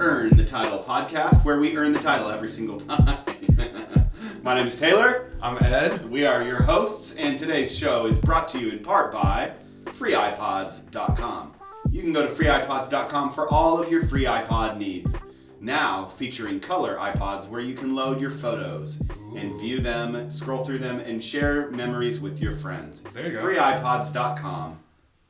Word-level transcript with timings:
Earn 0.00 0.34
the 0.34 0.46
Title 0.46 0.82
podcast, 0.82 1.44
where 1.44 1.60
we 1.60 1.76
earn 1.76 1.92
the 1.92 1.98
title 1.98 2.30
every 2.30 2.48
single 2.48 2.80
time. 2.80 3.18
My 4.42 4.54
name 4.54 4.66
is 4.66 4.74
Taylor. 4.74 5.30
I'm 5.42 5.62
Ed. 5.62 6.08
We 6.08 6.24
are 6.24 6.42
your 6.42 6.62
hosts, 6.62 7.16
and 7.16 7.38
today's 7.38 7.76
show 7.76 8.06
is 8.06 8.18
brought 8.18 8.48
to 8.48 8.58
you 8.58 8.70
in 8.70 8.78
part 8.78 9.12
by 9.12 9.52
FreeIPods.com. 9.84 11.52
You 11.90 12.00
can 12.00 12.14
go 12.14 12.26
to 12.26 12.32
FreeIPods.com 12.32 13.30
for 13.32 13.46
all 13.50 13.78
of 13.78 13.90
your 13.90 14.02
free 14.06 14.24
iPod 14.24 14.78
needs. 14.78 15.14
Now 15.60 16.06
featuring 16.06 16.60
color 16.60 16.96
iPods 16.96 17.46
where 17.50 17.60
you 17.60 17.74
can 17.74 17.94
load 17.94 18.22
your 18.22 18.30
photos 18.30 19.02
and 19.36 19.60
view 19.60 19.80
them, 19.80 20.30
scroll 20.30 20.64
through 20.64 20.78
them, 20.78 21.00
and 21.00 21.22
share 21.22 21.70
memories 21.72 22.20
with 22.20 22.40
your 22.40 22.52
friends. 22.52 23.02
There 23.12 23.26
you 23.26 23.32
go. 23.34 23.44
FreeIPods.com 23.44 24.78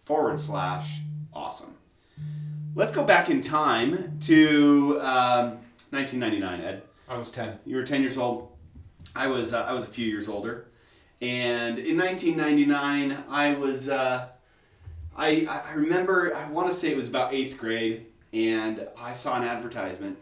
forward 0.04 0.38
slash 0.38 1.00
awesome. 1.32 1.74
Let's 2.76 2.92
go 2.92 3.02
back 3.02 3.28
in 3.28 3.40
time 3.40 4.18
to 4.20 5.00
um, 5.00 5.58
1999, 5.90 6.60
Ed. 6.60 6.82
I 7.08 7.18
was 7.18 7.32
10. 7.32 7.58
You 7.66 7.76
were 7.76 7.82
10 7.82 8.00
years 8.00 8.16
old. 8.16 8.52
I 9.16 9.26
was 9.26 9.52
uh, 9.52 9.62
I 9.62 9.72
was 9.72 9.84
a 9.84 9.90
few 9.90 10.06
years 10.06 10.28
older, 10.28 10.68
and 11.20 11.80
in 11.80 11.98
1999 11.98 13.24
I 13.28 13.54
was 13.54 13.88
uh, 13.88 14.28
I 15.16 15.46
I 15.46 15.72
remember 15.72 16.32
I 16.34 16.48
want 16.48 16.68
to 16.68 16.74
say 16.74 16.92
it 16.92 16.96
was 16.96 17.08
about 17.08 17.34
eighth 17.34 17.58
grade, 17.58 18.06
and 18.32 18.86
I 18.96 19.14
saw 19.14 19.36
an 19.36 19.42
advertisement 19.42 20.16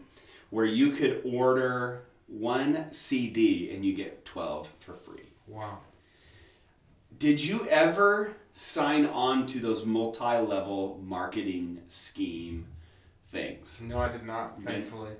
where 0.49 0.65
you 0.65 0.91
could 0.91 1.21
order 1.23 2.05
one 2.25 2.91
CD 2.91 3.71
and 3.71 3.85
you 3.85 3.93
get 3.93 4.25
12 4.25 4.69
for 4.79 4.95
free. 4.95 5.29
Wow. 5.45 5.79
Did 7.19 7.43
you 7.43 7.67
ever 7.67 8.35
sign 8.53 9.05
on 9.05 9.45
to 9.47 9.59
those 9.59 9.85
multi-level 9.85 10.99
marketing 11.03 11.81
scheme 11.87 12.67
things? 13.27 13.79
No, 13.81 13.99
I 13.99 14.09
did 14.11 14.25
not, 14.25 14.61
thankfully. 14.63 15.11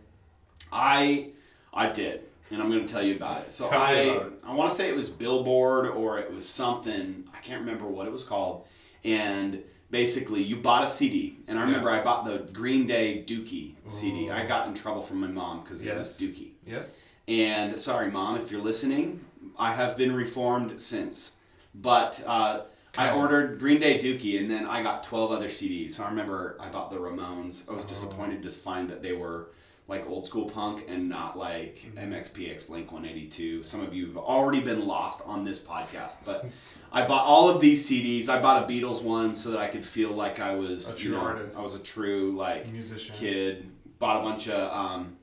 I 0.72 1.30
I 1.74 1.90
did, 1.90 2.22
and 2.52 2.62
I'm 2.62 2.70
going 2.70 2.86
to 2.86 2.92
tell 2.92 3.04
you 3.04 3.16
about 3.16 3.42
it. 3.42 3.52
So 3.52 3.70
Tell 3.70 3.82
I 3.82 3.94
it. 3.94 4.34
I 4.44 4.54
want 4.54 4.70
to 4.70 4.76
say 4.76 4.90
it 4.90 4.96
was 4.96 5.10
Billboard 5.10 5.88
or 5.88 6.20
it 6.20 6.34
was 6.34 6.48
something. 6.48 7.26
I 7.34 7.38
can't 7.40 7.62
remember 7.62 7.86
what 7.86 8.08
it 8.08 8.12
was 8.12 8.24
called. 8.24 8.66
And 9.04 9.64
basically, 9.92 10.44
you 10.44 10.58
bought 10.58 10.84
a 10.84 10.88
CD, 10.88 11.38
and 11.48 11.58
I 11.58 11.64
remember 11.64 11.90
I 11.90 12.04
bought 12.04 12.26
the 12.26 12.40
Green 12.52 12.86
Day 12.86 13.24
Dookie 13.26 13.76
CD. 13.88 14.30
I 14.30 14.46
got 14.46 14.68
in 14.68 14.74
trouble 14.74 15.02
from 15.02 15.20
my 15.22 15.28
mom 15.28 15.62
because 15.64 15.82
it 15.82 15.96
was 15.96 16.20
Dookie. 16.20 16.52
Yep. 16.66 16.90
And 17.28 17.80
sorry, 17.80 18.10
mom, 18.10 18.38
if 18.38 18.52
you're 18.52 18.62
listening, 18.62 19.24
I 19.58 19.74
have 19.74 19.96
been 19.96 20.16
reformed 20.16 20.82
since. 20.82 21.34
But 21.76 22.22
uh, 22.26 22.62
I 22.98 23.12
ordered 23.12 23.60
Green 23.60 23.80
Day 23.80 23.98
Dookie, 24.00 24.40
and 24.40 24.50
then 24.50 24.66
I 24.66 24.82
got 24.84 25.04
12 25.04 25.32
other 25.32 25.48
CDs. 25.48 25.92
So 25.92 26.04
I 26.04 26.10
remember 26.10 26.58
I 26.60 26.70
bought 26.70 26.90
the 26.90 26.98
Ramones. 26.98 27.70
I 27.70 27.74
was 27.74 27.86
Oh. 27.86 27.90
disappointed 27.90 28.44
to 28.44 28.50
find 28.50 28.90
that 28.90 29.02
they 29.02 29.14
were 29.14 29.52
like 29.88 30.08
old 30.08 30.24
school 30.26 30.48
punk 30.48 30.86
and 30.88 31.10
not 31.10 31.36
like 31.38 31.92
MXPX 31.96 32.68
Blink 32.68 32.92
182. 32.92 33.64
Some 33.64 33.82
of 33.82 33.92
you 33.94 34.06
have 34.08 34.18
already 34.18 34.60
been 34.60 34.86
lost 34.86 35.22
on 35.26 35.44
this 35.44 35.60
podcast, 35.60 36.18
but 36.26 36.46
I 36.94 37.08
bought 37.08 37.26
all 37.26 37.50
of 37.50 37.60
these 37.62 37.90
CDs. 37.90 38.30
I 38.30 38.40
bought 38.40 38.64
a 38.70 38.72
Beatles 38.72 39.02
one 39.02 39.34
so 39.34 39.50
that 39.52 39.60
I 39.60 39.68
could 39.68 39.84
feel 39.86 40.12
like 40.12 40.40
I 40.40 40.54
was 40.56 40.90
A 40.90 40.92
you 40.94 41.10
true 41.10 41.12
know, 41.18 41.22
artist. 41.26 41.58
I 41.60 41.64
was 41.64 41.74
a 41.76 41.80
true 41.80 42.36
like 42.36 42.72
Musician. 42.72 43.16
kid. 43.16 43.72
Bought 43.98 44.22
a 44.22 44.24
bunch 44.24 44.48
of 44.48 44.72
um, 44.76 45.16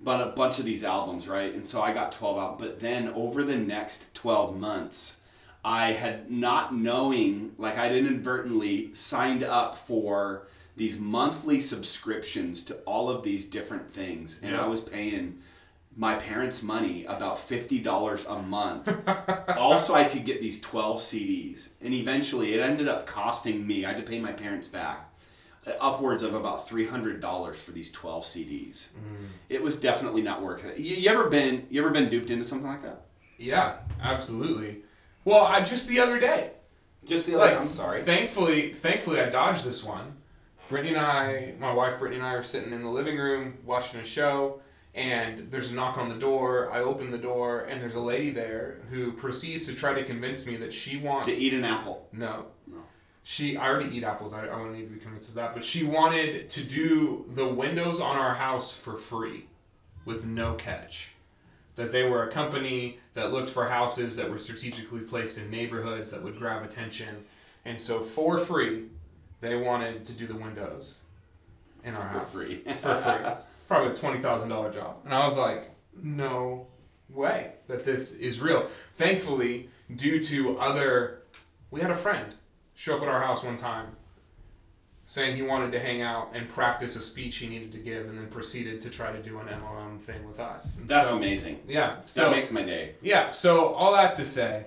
bought 0.00 0.20
a 0.20 0.30
bunch 0.32 0.58
of 0.58 0.64
these 0.66 0.84
albums, 0.84 1.26
right? 1.26 1.54
And 1.54 1.66
so 1.66 1.80
I 1.82 1.92
got 1.94 2.12
12 2.12 2.38
out. 2.38 2.58
But 2.58 2.80
then 2.80 3.08
over 3.14 3.42
the 3.42 3.56
next 3.56 4.12
12 4.14 4.58
months, 4.58 5.20
I 5.64 5.92
had 5.92 6.30
not 6.30 6.74
knowing, 6.74 7.52
like 7.56 7.78
I'd 7.78 7.92
inadvertently 7.92 8.92
signed 8.94 9.44
up 9.44 9.76
for 9.76 10.46
these 10.76 10.98
monthly 10.98 11.60
subscriptions 11.60 12.64
to 12.64 12.74
all 12.78 13.08
of 13.08 13.22
these 13.22 13.46
different 13.46 13.90
things. 13.90 14.40
And 14.42 14.56
I 14.56 14.66
was 14.66 14.80
paying 14.80 15.38
my 15.96 16.14
parents' 16.14 16.62
money 16.62 17.04
about 17.04 17.36
$50 17.36 18.30
a 18.30 18.42
month. 18.42 18.88
also, 19.56 19.94
I 19.94 20.04
could 20.04 20.24
get 20.24 20.40
these 20.40 20.60
12 20.60 20.98
CDs. 21.00 21.70
And 21.82 21.92
eventually, 21.92 22.54
it 22.54 22.60
ended 22.60 22.88
up 22.88 23.06
costing 23.06 23.66
me, 23.66 23.84
I 23.84 23.92
had 23.92 24.04
to 24.04 24.10
pay 24.10 24.18
my 24.18 24.32
parents 24.32 24.66
back 24.66 25.12
uh, 25.66 25.72
upwards 25.80 26.22
of 26.22 26.34
about 26.34 26.68
$300 26.68 27.54
for 27.54 27.70
these 27.70 27.92
12 27.92 28.24
CDs. 28.24 28.88
It 29.48 29.62
was 29.62 29.76
definitely 29.78 30.22
not 30.22 30.42
worth 30.42 30.64
it. 30.64 30.78
You, 30.78 30.96
you 30.96 31.10
ever 31.10 31.28
been 31.28 31.66
you 31.70 31.80
ever 31.82 31.90
been 31.90 32.08
duped 32.08 32.30
into 32.30 32.44
something 32.44 32.66
like 32.66 32.82
that? 32.82 33.02
Yeah, 33.38 33.76
absolutely. 34.02 34.82
Well, 35.24 35.44
I 35.44 35.62
just 35.62 35.88
the 35.88 36.00
other 36.00 36.18
day. 36.18 36.50
Just 37.04 37.26
the 37.26 37.34
other. 37.34 37.52
Like, 37.52 37.60
I'm 37.60 37.68
sorry. 37.68 38.02
Thankfully, 38.02 38.72
thankfully, 38.72 39.20
I 39.20 39.28
dodged 39.28 39.64
this 39.64 39.82
one. 39.84 40.16
Brittany 40.68 40.94
and 40.94 41.04
I, 41.04 41.54
my 41.58 41.72
wife 41.72 41.98
Brittany 41.98 42.20
and 42.20 42.26
I, 42.26 42.34
are 42.34 42.42
sitting 42.42 42.72
in 42.72 42.82
the 42.82 42.90
living 42.90 43.18
room 43.18 43.58
watching 43.64 44.00
a 44.00 44.04
show, 44.04 44.60
and 44.94 45.50
there's 45.50 45.70
a 45.70 45.74
knock 45.74 45.98
on 45.98 46.08
the 46.08 46.14
door. 46.14 46.72
I 46.72 46.80
open 46.80 47.10
the 47.10 47.18
door, 47.18 47.64
and 47.64 47.80
there's 47.80 47.94
a 47.94 48.00
lady 48.00 48.30
there 48.30 48.78
who 48.88 49.12
proceeds 49.12 49.66
to 49.66 49.74
try 49.74 49.92
to 49.94 50.04
convince 50.04 50.46
me 50.46 50.56
that 50.56 50.72
she 50.72 50.96
wants 50.96 51.28
to 51.28 51.34
eat 51.34 51.52
an 51.52 51.64
apple. 51.64 52.08
No. 52.12 52.46
No. 52.66 52.78
She, 53.22 53.56
I 53.56 53.68
already 53.68 53.96
eat 53.96 54.04
apples. 54.04 54.32
I, 54.32 54.46
I 54.46 54.56
wouldn't 54.56 54.76
need 54.76 54.88
to 54.88 54.94
be 54.94 55.00
convinced 55.00 55.28
of 55.28 55.34
that. 55.36 55.54
But 55.54 55.62
she 55.62 55.84
wanted 55.84 56.50
to 56.50 56.64
do 56.64 57.26
the 57.28 57.46
windows 57.46 58.00
on 58.00 58.16
our 58.16 58.34
house 58.34 58.76
for 58.76 58.96
free 58.96 59.46
with 60.04 60.24
no 60.24 60.54
catch. 60.54 61.11
That 61.76 61.90
they 61.90 62.08
were 62.08 62.24
a 62.24 62.30
company 62.30 62.98
that 63.14 63.32
looked 63.32 63.48
for 63.48 63.68
houses 63.68 64.16
that 64.16 64.30
were 64.30 64.38
strategically 64.38 65.00
placed 65.00 65.38
in 65.38 65.50
neighborhoods 65.50 66.10
that 66.10 66.22
would 66.22 66.36
grab 66.36 66.62
attention. 66.62 67.24
And 67.64 67.80
so 67.80 68.00
for 68.00 68.38
free, 68.38 68.84
they 69.40 69.56
wanted 69.56 70.04
to 70.04 70.12
do 70.12 70.26
the 70.26 70.34
windows 70.34 71.04
in 71.84 71.94
our 71.94 72.06
house. 72.06 72.30
For 72.30 72.38
free. 72.38 72.54
for 72.74 72.94
free. 72.94 73.44
Probably 73.66 73.90
a 73.90 73.94
$20,000 73.94 74.74
job. 74.74 74.96
And 75.04 75.14
I 75.14 75.24
was 75.24 75.38
like, 75.38 75.70
no 76.02 76.66
way 77.08 77.52
that 77.68 77.84
this 77.84 78.14
is 78.14 78.40
real. 78.40 78.66
Thankfully, 78.94 79.68
due 79.94 80.20
to 80.22 80.58
other, 80.58 81.22
we 81.70 81.80
had 81.80 81.90
a 81.90 81.94
friend 81.94 82.34
show 82.74 82.96
up 82.96 83.02
at 83.02 83.08
our 83.08 83.22
house 83.22 83.42
one 83.42 83.56
time 83.56 83.96
saying 85.04 85.36
he 85.36 85.42
wanted 85.42 85.72
to 85.72 85.80
hang 85.80 86.00
out 86.02 86.30
and 86.32 86.48
practice 86.48 86.96
a 86.96 87.00
speech 87.00 87.36
he 87.36 87.48
needed 87.48 87.72
to 87.72 87.78
give 87.78 88.06
and 88.08 88.16
then 88.18 88.28
proceeded 88.28 88.80
to 88.80 88.88
try 88.90 89.12
to 89.12 89.20
do 89.22 89.38
an 89.40 89.46
MLM 89.48 89.98
thing 90.00 90.26
with 90.26 90.38
us. 90.40 90.78
And 90.78 90.88
That's 90.88 91.10
so- 91.10 91.16
amazing. 91.16 91.60
Yeah. 91.68 91.96
that 92.14 92.30
makes 92.30 92.50
my 92.50 92.62
day. 92.62 92.94
yeah, 93.02 93.30
so 93.32 93.74
all 93.74 93.92
that 93.94 94.14
to 94.16 94.24
say, 94.24 94.66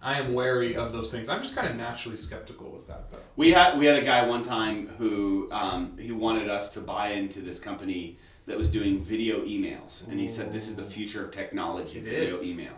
I 0.00 0.20
am 0.20 0.32
wary 0.32 0.76
of 0.76 0.92
those 0.92 1.10
things. 1.10 1.28
I'm 1.28 1.40
just 1.40 1.56
kind 1.56 1.66
of 1.68 1.74
naturally 1.74 2.16
skeptical 2.16 2.70
with 2.70 2.86
that, 2.86 3.10
though. 3.10 3.18
We 3.34 3.50
had 3.50 3.76
we 3.80 3.84
had 3.86 3.96
a 3.96 4.02
guy 4.04 4.24
one 4.26 4.42
time 4.42 4.86
who 4.96 5.48
um, 5.50 5.98
he 5.98 6.12
wanted 6.12 6.48
us 6.48 6.70
to 6.74 6.80
buy 6.80 7.08
into 7.08 7.40
this 7.40 7.58
company 7.58 8.16
that 8.46 8.56
was 8.56 8.68
doing 8.70 9.00
video 9.00 9.40
emails, 9.40 10.06
and 10.06 10.20
he 10.20 10.28
said 10.28 10.52
this 10.52 10.68
is 10.68 10.76
the 10.76 10.84
future 10.84 11.24
of 11.24 11.32
technology, 11.32 11.98
It 11.98 12.04
video 12.04 12.34
is. 12.34 12.48
email, 12.48 12.74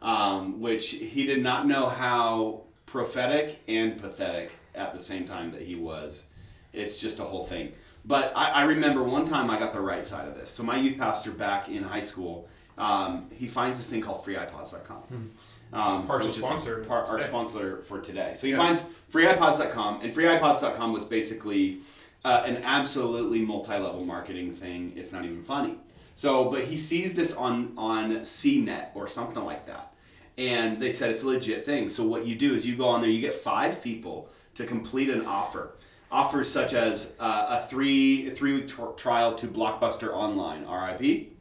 um, 0.00 0.58
which 0.58 0.92
he 0.92 1.26
did 1.26 1.42
not 1.42 1.66
know 1.66 1.90
how 1.90 2.62
prophetic 2.86 3.60
and 3.68 4.00
pathetic 4.00 4.52
at 4.74 4.92
the 4.92 4.98
same 4.98 5.24
time 5.24 5.52
that 5.52 5.62
he 5.62 5.74
was. 5.74 6.24
It's 6.72 6.98
just 6.98 7.18
a 7.18 7.24
whole 7.24 7.44
thing. 7.44 7.72
But 8.04 8.32
I, 8.36 8.50
I 8.50 8.62
remember 8.62 9.02
one 9.02 9.24
time 9.24 9.50
I 9.50 9.58
got 9.58 9.72
the 9.72 9.80
right 9.80 10.06
side 10.06 10.28
of 10.28 10.34
this. 10.36 10.48
So 10.50 10.62
my 10.62 10.76
youth 10.76 10.96
pastor 10.98 11.32
back 11.32 11.68
in 11.68 11.82
high 11.82 12.00
school, 12.02 12.48
um, 12.78 13.28
he 13.34 13.46
finds 13.48 13.78
this 13.78 13.88
thing 13.90 14.00
called 14.02 14.24
freeipods.com. 14.24 15.30
Um, 15.72 16.06
Partial 16.06 16.28
which 16.28 16.36
sponsor 16.36 16.86
our 16.88 17.16
today. 17.16 17.26
sponsor 17.28 17.78
for 17.82 18.00
today. 18.00 18.34
So 18.36 18.46
he 18.46 18.52
Yeah. 18.52 18.58
finds 18.58 18.84
freeipods.com, 19.12 20.02
and 20.02 20.14
freeipods.com 20.14 20.92
was 20.92 21.04
basically 21.04 21.78
uh, 22.24 22.42
an 22.46 22.58
absolutely 22.64 23.40
multi-level 23.40 24.04
marketing 24.04 24.52
thing. 24.54 24.92
It's 24.96 25.12
not 25.12 25.24
even 25.24 25.42
funny. 25.42 25.74
So, 26.14 26.50
but 26.50 26.64
he 26.64 26.76
sees 26.76 27.14
this 27.14 27.34
on 27.36 27.72
on 27.76 28.20
CNET 28.20 28.88
or 28.94 29.06
something 29.08 29.44
like 29.44 29.66
that, 29.66 29.92
and 30.38 30.80
they 30.80 30.90
said 30.90 31.10
it's 31.10 31.22
a 31.22 31.26
legit 31.26 31.64
thing. 31.64 31.88
So 31.88 32.04
what 32.04 32.26
you 32.26 32.34
do 32.34 32.54
is 32.54 32.66
you 32.66 32.76
go 32.76 32.88
on 32.88 33.00
there, 33.00 33.10
you 33.10 33.20
get 33.20 33.34
five 33.34 33.82
people 33.82 34.28
to 34.54 34.66
complete 34.66 35.10
an 35.10 35.24
offer. 35.24 35.72
Offers 36.10 36.48
such 36.50 36.72
as 36.72 37.16
uh, 37.18 37.60
a 37.60 37.66
three 37.66 38.28
a 38.28 38.30
three 38.30 38.52
week 38.52 38.68
tr- 38.68 38.92
trial 38.96 39.34
to 39.34 39.48
Blockbuster 39.48 40.12
Online, 40.12 40.64
RIP 40.64 41.32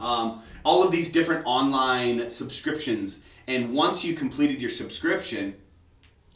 um, 0.00 0.42
all 0.64 0.82
of 0.82 0.90
these 0.90 1.12
different 1.12 1.44
online 1.46 2.30
subscriptions. 2.30 3.22
And 3.46 3.74
once 3.74 4.04
you 4.04 4.14
completed 4.14 4.60
your 4.60 4.70
subscription, 4.70 5.54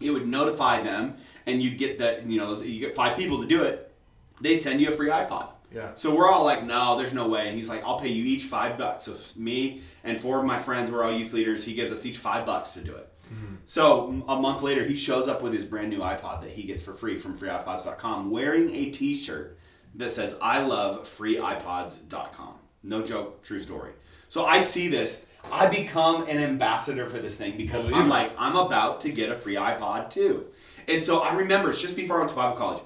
it 0.00 0.10
would 0.10 0.28
notify 0.28 0.82
them, 0.82 1.16
and 1.46 1.62
you'd 1.62 1.78
get 1.78 1.98
that. 1.98 2.26
You 2.26 2.38
know, 2.38 2.60
you 2.60 2.80
get 2.80 2.94
five 2.94 3.16
people 3.16 3.40
to 3.40 3.46
do 3.46 3.62
it. 3.62 3.92
They 4.40 4.56
send 4.56 4.80
you 4.80 4.90
a 4.90 4.92
free 4.92 5.08
iPod. 5.08 5.48
Yeah. 5.74 5.90
So 5.94 6.14
we're 6.14 6.30
all 6.30 6.44
like, 6.44 6.64
no, 6.64 6.96
there's 6.96 7.12
no 7.12 7.28
way. 7.28 7.46
And 7.48 7.56
he's 7.56 7.68
like, 7.68 7.84
I'll 7.84 7.98
pay 7.98 8.08
you 8.08 8.24
each 8.24 8.44
five 8.44 8.78
bucks. 8.78 9.04
So 9.04 9.16
me 9.36 9.82
and 10.02 10.18
four 10.18 10.38
of 10.38 10.44
my 10.44 10.58
friends, 10.58 10.90
we're 10.90 11.04
all 11.04 11.12
youth 11.12 11.32
leaders. 11.32 11.64
He 11.64 11.74
gives 11.74 11.92
us 11.92 12.06
each 12.06 12.16
five 12.16 12.46
bucks 12.46 12.70
to 12.70 12.80
do 12.80 12.94
it. 12.94 13.12
Mm-hmm. 13.32 13.54
So 13.66 14.24
a 14.28 14.40
month 14.40 14.62
later, 14.62 14.84
he 14.84 14.94
shows 14.94 15.28
up 15.28 15.42
with 15.42 15.52
his 15.52 15.64
brand 15.64 15.90
new 15.90 15.98
iPod 15.98 16.40
that 16.40 16.50
he 16.50 16.62
gets 16.62 16.80
for 16.82 16.94
free 16.94 17.18
from 17.18 17.36
freeipods.com, 17.36 18.30
wearing 18.30 18.74
a 18.74 18.90
T-shirt 18.90 19.58
that 19.96 20.10
says 20.10 20.38
"I 20.40 20.62
love 20.64 21.06
freeipods.com." 21.06 22.54
No 22.82 23.02
joke, 23.02 23.42
true 23.42 23.60
story. 23.60 23.92
So 24.28 24.46
I 24.46 24.60
see 24.60 24.88
this. 24.88 25.26
I 25.52 25.66
become 25.66 26.22
an 26.28 26.38
ambassador 26.38 27.08
for 27.08 27.18
this 27.18 27.36
thing 27.36 27.56
because 27.56 27.84
Believe 27.84 28.00
I'm 28.00 28.06
it. 28.06 28.10
like, 28.10 28.32
I'm 28.38 28.56
about 28.56 29.00
to 29.02 29.10
get 29.10 29.30
a 29.30 29.34
free 29.34 29.54
iPod 29.54 30.10
too. 30.10 30.46
And 30.86 31.02
so 31.02 31.20
I 31.20 31.34
remember 31.34 31.70
it's 31.70 31.80
just 31.80 31.96
before 31.96 32.16
I 32.16 32.18
went 32.20 32.30
to 32.30 32.36
Bible 32.36 32.56
college. 32.56 32.82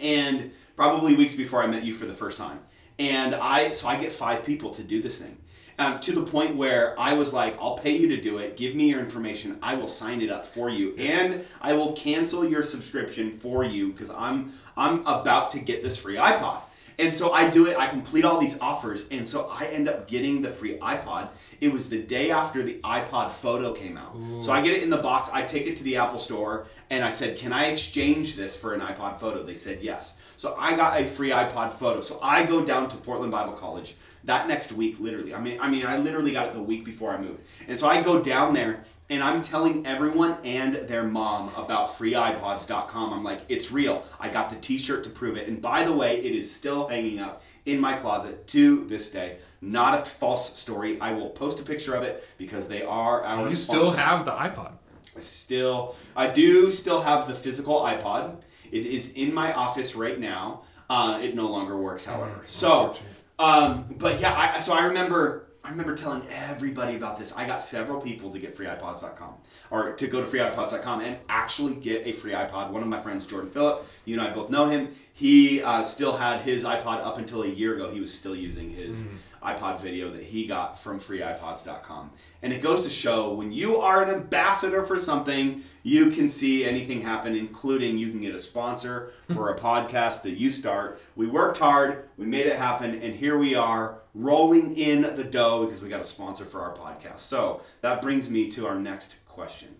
And 0.00 0.50
probably 0.76 1.14
weeks 1.14 1.34
before 1.34 1.62
I 1.62 1.66
met 1.66 1.84
you 1.84 1.94
for 1.94 2.06
the 2.06 2.14
first 2.14 2.38
time. 2.38 2.60
And 2.98 3.34
I, 3.34 3.70
so 3.70 3.88
I 3.88 3.96
get 3.96 4.12
five 4.12 4.44
people 4.44 4.70
to 4.72 4.82
do 4.82 5.00
this 5.00 5.18
thing. 5.18 5.38
Um, 5.78 5.98
to 6.00 6.12
the 6.12 6.22
point 6.22 6.56
where 6.56 6.98
I 7.00 7.14
was 7.14 7.32
like, 7.32 7.56
I'll 7.58 7.78
pay 7.78 7.96
you 7.96 8.08
to 8.08 8.20
do 8.20 8.36
it. 8.36 8.58
Give 8.58 8.74
me 8.74 8.90
your 8.90 9.00
information. 9.00 9.58
I 9.62 9.76
will 9.76 9.88
sign 9.88 10.20
it 10.20 10.28
up 10.28 10.44
for 10.44 10.68
you, 10.68 10.94
and 10.96 11.42
I 11.62 11.72
will 11.72 11.92
cancel 11.92 12.46
your 12.46 12.62
subscription 12.62 13.32
for 13.32 13.64
you 13.64 13.90
because 13.90 14.10
I'm 14.10 14.52
I'm 14.76 15.06
about 15.06 15.50
to 15.52 15.58
get 15.58 15.82
this 15.82 15.96
free 15.96 16.16
iPod. 16.16 16.60
And 17.00 17.14
so 17.14 17.32
I 17.32 17.48
do 17.48 17.66
it, 17.66 17.78
I 17.78 17.86
complete 17.86 18.24
all 18.26 18.38
these 18.38 18.60
offers, 18.60 19.06
and 19.10 19.26
so 19.26 19.48
I 19.50 19.64
end 19.64 19.88
up 19.88 20.06
getting 20.06 20.42
the 20.42 20.50
free 20.50 20.76
iPod. 20.78 21.30
It 21.60 21.72
was 21.72 21.88
the 21.88 22.02
day 22.02 22.30
after 22.30 22.62
the 22.62 22.74
iPod 22.84 23.30
photo 23.30 23.72
came 23.72 23.96
out. 23.96 24.14
So 24.40 24.52
I 24.52 24.60
get 24.60 24.74
it 24.74 24.82
in 24.82 24.90
the 24.90 24.98
box, 24.98 25.30
I 25.32 25.42
take 25.42 25.66
it 25.66 25.76
to 25.76 25.84
the 25.84 25.96
Apple 25.96 26.18
store, 26.18 26.66
and 26.90 27.02
I 27.02 27.08
said, 27.08 27.38
Can 27.38 27.52
I 27.52 27.66
exchange 27.66 28.36
this 28.36 28.54
for 28.54 28.74
an 28.74 28.80
iPod 28.80 29.18
photo? 29.18 29.42
They 29.42 29.54
said 29.54 29.80
yes. 29.80 30.20
So 30.36 30.54
I 30.58 30.76
got 30.76 31.00
a 31.00 31.06
free 31.06 31.30
iPod 31.30 31.72
photo. 31.72 32.00
So 32.02 32.18
I 32.22 32.44
go 32.44 32.64
down 32.64 32.88
to 32.90 32.96
Portland 32.96 33.32
Bible 33.32 33.54
College 33.54 33.96
that 34.24 34.48
next 34.48 34.72
week, 34.72 35.00
literally. 35.00 35.34
I 35.34 35.40
mean, 35.40 35.58
I 35.60 35.68
mean, 35.68 35.86
I 35.86 35.96
literally 35.96 36.32
got 36.32 36.48
it 36.48 36.52
the 36.52 36.62
week 36.62 36.84
before 36.84 37.12
I 37.12 37.18
moved. 37.18 37.40
And 37.66 37.78
so 37.78 37.88
I 37.88 38.02
go 38.02 38.20
down 38.20 38.52
there 38.52 38.82
and 39.08 39.22
I'm 39.22 39.42
telling 39.42 39.86
everyone 39.86 40.36
and 40.44 40.74
their 40.74 41.02
mom 41.02 41.50
about 41.56 41.96
freeipods.com. 41.98 43.12
I'm 43.12 43.24
like, 43.24 43.40
it's 43.48 43.72
real. 43.72 44.04
I 44.18 44.28
got 44.28 44.48
the 44.50 44.56
t-shirt 44.56 45.04
to 45.04 45.10
prove 45.10 45.36
it. 45.36 45.48
And 45.48 45.60
by 45.60 45.84
the 45.84 45.92
way, 45.92 46.18
it 46.18 46.34
is 46.34 46.52
still 46.52 46.86
hanging 46.88 47.18
up 47.18 47.42
in 47.66 47.80
my 47.80 47.96
closet 47.96 48.46
to 48.48 48.84
this 48.86 49.10
day. 49.10 49.38
Not 49.60 50.00
a 50.00 50.10
false 50.10 50.58
story. 50.58 51.00
I 51.00 51.12
will 51.12 51.30
post 51.30 51.58
a 51.60 51.62
picture 51.62 51.94
of 51.94 52.02
it 52.02 52.26
because 52.38 52.68
they 52.68 52.82
are 52.82 53.24
our 53.24 53.48
You 53.48 53.54
still 53.54 53.92
have 53.92 54.24
the 54.24 54.32
iPod. 54.32 54.72
Still, 55.18 55.96
I 56.16 56.28
do 56.28 56.70
still 56.70 57.00
have 57.02 57.26
the 57.26 57.34
physical 57.34 57.80
iPod. 57.80 58.36
It 58.70 58.86
is 58.86 59.12
in 59.14 59.34
my 59.34 59.52
office 59.52 59.94
right 59.94 60.18
now. 60.18 60.62
Uh, 60.88 61.20
it 61.22 61.34
no 61.34 61.48
longer 61.48 61.76
works, 61.76 62.04
however. 62.04 62.42
So. 62.44 62.94
Um, 63.40 63.86
but 63.98 64.20
yeah, 64.20 64.52
I, 64.56 64.60
so 64.60 64.72
I 64.72 64.84
remember. 64.84 65.46
I 65.62 65.68
remember 65.68 65.94
telling 65.94 66.22
everybody 66.30 66.96
about 66.96 67.18
this. 67.18 67.34
I 67.34 67.46
got 67.46 67.62
several 67.62 68.00
people 68.00 68.30
to 68.32 68.38
get 68.38 68.56
freeipods.com 68.56 69.34
or 69.70 69.92
to 69.92 70.06
go 70.06 70.22
to 70.22 70.26
freeipods.com 70.26 71.02
and 71.02 71.18
actually 71.28 71.74
get 71.74 72.06
a 72.06 72.12
free 72.12 72.32
iPod. 72.32 72.70
One 72.70 72.80
of 72.80 72.88
my 72.88 72.98
friends, 72.98 73.26
Jordan 73.26 73.50
Phillip, 73.50 73.86
you 74.06 74.18
and 74.18 74.26
I 74.26 74.32
both 74.32 74.48
know 74.48 74.70
him. 74.70 74.88
He 75.12 75.62
uh, 75.62 75.82
still 75.82 76.16
had 76.16 76.40
his 76.40 76.64
iPod 76.64 77.04
up 77.04 77.18
until 77.18 77.42
a 77.42 77.46
year 77.46 77.74
ago. 77.74 77.90
He 77.90 78.00
was 78.00 78.12
still 78.12 78.34
using 78.34 78.70
his 78.70 79.06
iPod 79.42 79.80
video 79.80 80.10
that 80.10 80.22
he 80.22 80.46
got 80.46 80.78
from 80.78 81.00
freeipods.com. 81.00 82.10
And 82.42 82.52
it 82.52 82.60
goes 82.60 82.84
to 82.84 82.90
show 82.90 83.32
when 83.32 83.52
you 83.52 83.76
are 83.76 84.02
an 84.02 84.10
ambassador 84.10 84.82
for 84.82 84.98
something, 84.98 85.62
you 85.82 86.10
can 86.10 86.28
see 86.28 86.64
anything 86.64 87.00
happen, 87.00 87.34
including 87.34 87.96
you 87.96 88.10
can 88.10 88.20
get 88.20 88.34
a 88.34 88.38
sponsor 88.38 89.12
for 89.32 89.50
a 89.50 89.58
podcast 89.58 90.22
that 90.22 90.32
you 90.32 90.50
start. 90.50 91.00
We 91.16 91.26
worked 91.26 91.58
hard, 91.58 92.08
we 92.18 92.26
made 92.26 92.46
it 92.46 92.56
happen, 92.56 93.00
and 93.00 93.14
here 93.14 93.38
we 93.38 93.54
are 93.54 94.00
rolling 94.14 94.76
in 94.76 95.02
the 95.14 95.24
dough 95.24 95.64
because 95.64 95.82
we 95.82 95.88
got 95.88 96.00
a 96.00 96.04
sponsor 96.04 96.44
for 96.44 96.60
our 96.60 96.74
podcast. 96.74 97.20
So 97.20 97.62
that 97.80 98.02
brings 98.02 98.28
me 98.28 98.50
to 98.50 98.66
our 98.66 98.78
next 98.78 99.14
question. 99.26 99.76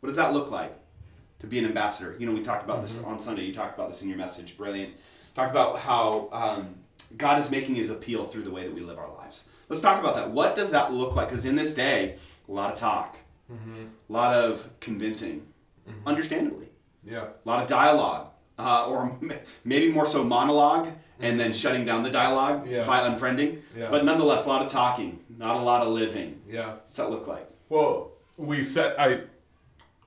What 0.00 0.08
does 0.08 0.16
that 0.16 0.32
look 0.32 0.50
like 0.50 0.76
to 1.40 1.46
be 1.46 1.58
an 1.58 1.64
ambassador? 1.64 2.16
You 2.18 2.26
know, 2.26 2.32
we 2.32 2.40
talked 2.40 2.64
about 2.64 2.82
this 2.82 3.02
on 3.04 3.20
Sunday. 3.20 3.44
You 3.44 3.54
talked 3.54 3.76
about 3.78 3.90
this 3.90 4.02
in 4.02 4.08
your 4.08 4.18
message. 4.18 4.56
Brilliant. 4.56 4.94
Talked 5.34 5.50
about 5.50 5.78
how 5.78 6.28
um, 6.32 6.74
God 7.16 7.38
is 7.38 7.50
making 7.50 7.74
his 7.74 7.90
appeal 7.90 8.24
through 8.24 8.42
the 8.42 8.50
way 8.50 8.62
that 8.62 8.74
we 8.74 8.80
live 8.80 8.98
our 8.98 9.12
lives. 9.14 9.48
Let's 9.68 9.82
talk 9.82 10.00
about 10.00 10.14
that. 10.16 10.30
What 10.30 10.54
does 10.54 10.70
that 10.70 10.92
look 10.92 11.14
like? 11.16 11.28
Because 11.28 11.44
in 11.44 11.56
this 11.56 11.74
day, 11.74 12.16
a 12.48 12.52
lot 12.52 12.72
of 12.72 12.78
talk, 12.78 13.18
mm-hmm. 13.52 13.86
a 14.08 14.12
lot 14.12 14.34
of 14.34 14.68
convincing, 14.80 15.46
mm-hmm. 15.88 16.06
understandably, 16.06 16.68
Yeah. 17.04 17.24
a 17.44 17.48
lot 17.48 17.62
of 17.62 17.68
dialogue, 17.68 18.28
uh, 18.58 18.86
or 18.88 19.18
maybe 19.64 19.90
more 19.92 20.06
so 20.06 20.24
monologue, 20.24 20.88
and 21.20 21.38
then 21.38 21.50
mm-hmm. 21.50 21.58
shutting 21.58 21.84
down 21.84 22.02
the 22.02 22.10
dialogue 22.10 22.66
Yeah. 22.66 22.86
by 22.86 23.00
unfriending. 23.08 23.62
Yeah. 23.76 23.90
But 23.90 24.04
nonetheless, 24.04 24.46
a 24.46 24.48
lot 24.48 24.62
of 24.62 24.68
talking, 24.68 25.20
not 25.28 25.56
a 25.56 25.60
lot 25.60 25.82
of 25.82 25.88
living. 25.88 26.40
Yeah. 26.48 26.74
What's 26.74 26.96
that 26.96 27.10
look 27.10 27.26
like? 27.26 27.50
Well, 27.68 28.12
we 28.36 28.62
said 28.62 28.94
I 28.98 29.22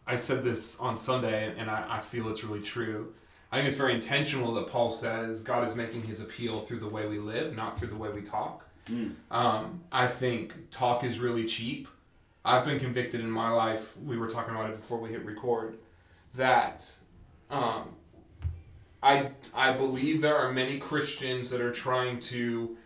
I 0.08 0.16
said 0.16 0.44
this 0.44 0.80
on 0.80 0.96
Sunday, 0.98 1.54
and 1.58 1.70
I, 1.70 1.86
I 1.88 2.00
feel 2.00 2.30
it's 2.30 2.44
really 2.44 2.62
true. 2.62 3.14
I 3.51 3.57
think 3.57 3.68
it's 3.68 3.77
very 3.77 3.94
intentional 3.94 4.53
that 4.53 4.68
Paul 4.68 4.89
says 4.89 5.42
God 5.42 5.65
is 5.65 5.75
making 5.75 6.03
his 6.03 6.21
appeal 6.21 6.62
through 6.62 6.80
the 6.80 6.88
way 6.88 7.06
we 7.06 7.19
live, 7.19 7.56
not 7.56 7.77
through 7.77 7.89
the 7.89 7.95
way 7.95 8.09
we 8.09 8.21
talk. 8.21 8.65
Um, 9.30 9.81
I 9.92 10.07
think 10.07 10.69
talk 10.71 11.03
is 11.03 11.19
really 11.19 11.45
cheap. 11.45 11.88
I've 12.44 12.65
been 12.65 12.80
convicted 12.80 13.19
in 13.21 13.30
my 13.30 13.50
life. 13.51 13.95
We 13.98 14.18
were 14.18 14.27
talking 14.27 14.56
about 14.56 14.69
it 14.69 14.77
before 14.77 15.00
we 15.00 15.09
hit 15.09 15.24
record. 15.25 15.77
That 16.36 16.89
um, 17.50 17.89
I 19.03 19.31
I 19.53 19.74
believe 19.74 20.21
there 20.21 20.36
are 20.38 20.51
many 20.51 20.77
Christians 20.80 21.50
that 21.50 21.62
are 21.62 21.71
trying 21.71 22.19
to 22.21 22.77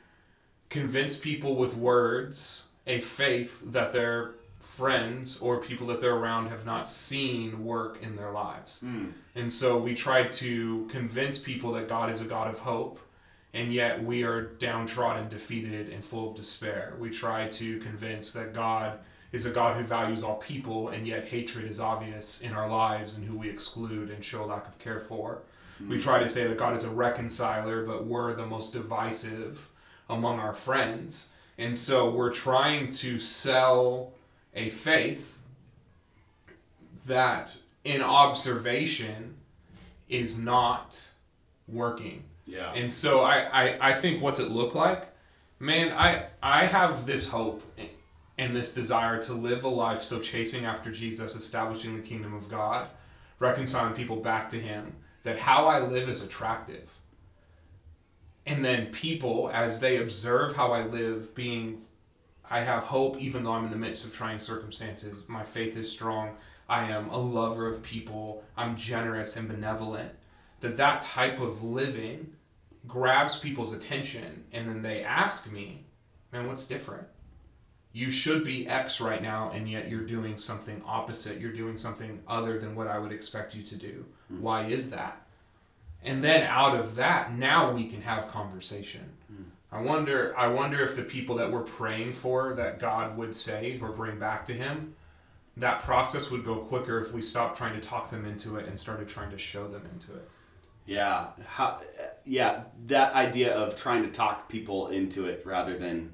convince 0.70 1.18
people 1.18 1.56
with 1.56 1.78
words 1.78 2.68
a 2.88 3.00
faith 3.00 3.62
that 3.72 3.94
their 3.94 4.34
friends 4.66 5.40
or 5.40 5.60
people 5.60 5.88
that 5.88 6.02
they're 6.02 6.16
around 6.16 6.48
have 6.48 6.66
not 6.66 6.88
seen 6.88 7.64
work 7.64 8.02
in 8.02 8.16
their 8.16 8.32
lives. 8.32 8.80
Hmm. 8.80 9.10
And 9.36 9.54
so 9.54 9.78
we 9.78 9.94
try 9.94 10.24
to 10.24 10.88
convince 10.88 11.38
people 11.38 11.72
that 11.74 11.88
God 11.88 12.10
is 12.10 12.20
a 12.20 12.26
God 12.26 12.50
of 12.50 12.60
hope, 12.60 13.00
and 13.54 13.74
yet 13.74 14.04
we 14.04 14.24
are 14.24 14.42
downtrodden, 14.42 15.30
defeated, 15.30 15.90
and 15.90 16.04
full 16.04 16.32
of 16.32 16.36
despair. 16.36 16.96
We 17.00 17.10
try 17.10 17.48
to 17.48 17.80
convince 17.80 18.34
that 18.34 18.54
God 18.54 19.00
is 19.32 19.46
a 19.46 19.52
God 19.52 19.78
who 19.78 19.84
values 19.84 20.24
all 20.24 20.38
people, 20.38 20.90
and 20.90 21.08
yet 21.08 21.28
hatred 21.28 21.66
is 21.66 21.80
obvious 21.80 22.42
in 22.42 22.52
our 22.52 22.68
lives 22.68 23.16
and 23.16 23.26
who 23.26 23.38
we 23.38 23.50
exclude 23.50 24.10
and 24.10 24.24
show 24.24 24.46
lack 24.46 24.68
of 24.68 24.80
care 24.80 25.00
for. 25.00 25.44
Hmm. 25.78 25.90
We 25.90 26.00
try 26.00 26.20
to 26.20 26.28
say 26.28 26.48
that 26.48 26.58
God 26.58 26.76
is 26.76 26.84
a 26.84 26.90
reconciler, 26.90 27.86
but 27.86 28.06
we're 28.06 28.34
the 28.34 28.48
most 28.48 28.74
divisive 28.74 29.70
among 30.10 30.40
our 30.40 30.54
friends. 30.54 31.34
And 31.58 31.78
so 31.78 32.10
we're 32.10 32.34
trying 32.34 32.90
to 32.92 33.18
sell 33.18 34.15
a 34.56 34.70
faith 34.70 35.40
that, 37.08 37.58
in 37.84 38.02
observation, 38.02 39.36
is 40.08 40.40
not 40.40 41.12
working. 41.68 42.24
Yeah. 42.46 42.72
And 42.74 42.92
so 42.92 43.22
I, 43.22 43.40
I, 43.42 43.90
I 43.90 43.94
think 43.94 44.22
what's 44.22 44.40
it 44.40 44.50
look 44.50 44.76
like? 44.76 45.10
Man, 45.60 45.92
I 45.92 46.28
I 46.44 46.66
have 46.66 47.06
this 47.06 47.30
hope 47.30 47.64
and 48.38 48.56
this 48.56 48.74
desire 48.74 49.22
to 49.24 49.34
live 49.34 49.64
a 49.64 49.70
life 49.70 50.02
so 50.02 50.20
chasing 50.20 50.66
after 50.66 50.92
Jesus, 50.92 51.36
establishing 51.36 51.96
the 51.96 52.02
kingdom 52.02 52.34
of 52.34 52.50
God, 52.50 52.90
reconciling 53.40 53.94
people 53.94 54.18
back 54.18 54.50
to 54.50 54.60
him, 54.60 54.96
that 55.24 55.40
how 55.40 55.66
I 55.66 55.80
live 55.80 56.10
is 56.10 56.22
attractive. 56.22 57.00
And 58.46 58.64
then 58.64 58.88
people, 58.88 59.50
as 59.52 59.80
they 59.80 59.98
observe 59.98 60.56
how 60.56 60.72
I 60.72 60.86
live, 60.86 61.34
being 61.34 61.82
I 62.50 62.62
have 62.62 62.84
hope 62.84 63.18
even 63.18 63.44
though 63.44 63.54
I'm 63.54 63.66
in 63.66 63.72
the 63.72 63.78
midst 63.78 64.06
of 64.06 64.14
trying 64.14 64.40
circumstances. 64.40 65.28
My 65.28 65.44
faith 65.44 65.76
is 65.78 65.92
strong. 65.92 66.38
I 66.68 66.92
am 66.92 67.10
a 67.10 67.18
lover 67.18 67.68
of 67.68 67.84
people. 67.84 68.44
I'm 68.58 68.76
generous 68.76 69.36
and 69.38 69.48
benevolent. 69.48 70.12
That 70.62 70.78
that 70.78 71.02
type 71.02 71.40
of 71.40 71.64
living 71.64 72.34
grabs 72.88 73.38
people's 73.38 73.74
attention 73.74 74.46
and 74.52 74.68
then 74.68 74.82
they 74.82 75.04
ask 75.04 75.52
me, 75.52 75.86
"Man, 76.32 76.48
what's 76.48 76.68
different? 76.68 77.08
You 77.92 78.12
should 78.12 78.44
be 78.44 78.68
X 78.68 79.00
right 79.00 79.22
now 79.22 79.52
and 79.52 79.70
yet 79.70 79.90
you're 79.90 80.06
doing 80.06 80.38
something 80.38 80.82
opposite. 80.86 81.40
You're 81.40 81.54
doing 81.54 81.78
something 81.78 82.22
other 82.28 82.60
than 82.60 82.76
what 82.76 82.88
I 82.88 83.00
would 83.00 83.12
expect 83.12 83.56
you 83.56 83.64
to 83.64 83.76
do. 83.76 84.06
Hmm. 84.28 84.42
Why 84.42 84.66
is 84.66 84.90
that?" 84.92 85.22
And 86.04 86.24
then 86.24 86.44
out 86.44 86.76
of 86.76 86.96
that, 86.96 87.34
now 87.34 87.72
we 87.72 87.88
can 87.88 88.02
have 88.04 88.28
conversation. 88.28 89.14
Hmm. 89.28 89.44
I 89.76 89.82
wonder 89.82 90.34
I 90.38 90.48
wonder 90.48 90.82
if 90.82 90.96
the 90.96 91.04
people 91.04 91.36
that 91.36 91.52
we're 91.52 91.64
praying 91.64 92.14
for 92.14 92.54
that 92.54 92.80
God 92.80 93.18
would 93.18 93.36
save 93.36 93.84
or 93.84 93.92
bring 93.92 94.18
back 94.18 94.46
to 94.46 94.54
him, 94.54 94.96
that 95.58 95.84
process 95.84 96.32
would 96.32 96.46
go 96.46 96.56
quicker 96.58 97.00
if 97.00 97.14
we 97.14 97.22
stopped 97.22 97.58
trying 97.58 97.80
to 97.80 97.86
talk 97.86 98.10
them 98.10 98.26
into 98.26 98.56
it 98.56 98.68
and 98.68 98.80
started 98.80 99.10
trying 99.10 99.32
to 99.32 99.38
show 99.38 99.68
them 99.68 99.84
into 99.92 100.14
it. 100.14 100.30
Yeah, 100.86 101.28
how, 101.46 101.82
yeah, 102.26 102.64
that 102.86 103.14
idea 103.16 103.54
of 103.54 103.76
trying 103.76 104.04
to 104.04 104.10
talk 104.10 104.48
people 104.48 104.88
into 104.88 105.26
it 105.26 105.42
rather 105.46 105.78
than 105.78 106.14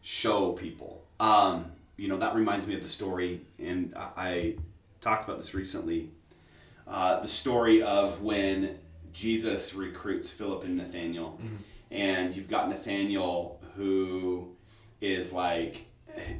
show 0.00 0.52
people. 0.52 1.04
Um, 1.20 1.72
you 1.96 2.08
know, 2.08 2.16
that 2.18 2.34
reminds 2.34 2.66
me 2.66 2.74
of 2.74 2.82
the 2.82 2.88
story, 2.88 3.42
and 3.58 3.92
I, 3.96 4.08
I 4.16 4.56
talked 5.00 5.24
about 5.24 5.36
this 5.36 5.52
recently. 5.52 6.10
Uh, 6.86 7.20
the 7.20 7.28
story 7.28 7.82
of 7.82 8.22
when 8.22 8.78
Jesus 9.12 9.74
recruits 9.74 10.30
Philip 10.30 10.64
and 10.64 10.76
Nathaniel, 10.76 11.40
and 11.94 12.34
you've 12.34 12.48
got 12.48 12.68
Nathaniel 12.68 13.62
who 13.76 14.48
is 15.00 15.32
like, 15.32 15.86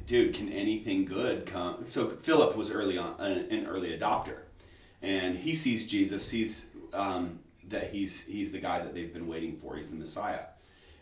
dude, 0.04 0.34
can 0.34 0.48
anything 0.48 1.04
good 1.04 1.46
come? 1.46 1.86
So 1.86 2.10
Philip 2.10 2.56
was 2.56 2.70
early 2.70 2.98
on 2.98 3.18
an, 3.20 3.66
early 3.66 3.96
adopter, 3.96 4.38
and 5.00 5.38
he 5.38 5.54
sees 5.54 5.86
Jesus, 5.86 6.26
sees 6.26 6.70
um, 6.92 7.38
that 7.68 7.92
he's 7.92 8.26
he's 8.26 8.50
the 8.50 8.58
guy 8.58 8.80
that 8.80 8.94
they've 8.94 9.12
been 9.12 9.28
waiting 9.28 9.56
for. 9.56 9.76
He's 9.76 9.90
the 9.90 9.96
Messiah, 9.96 10.46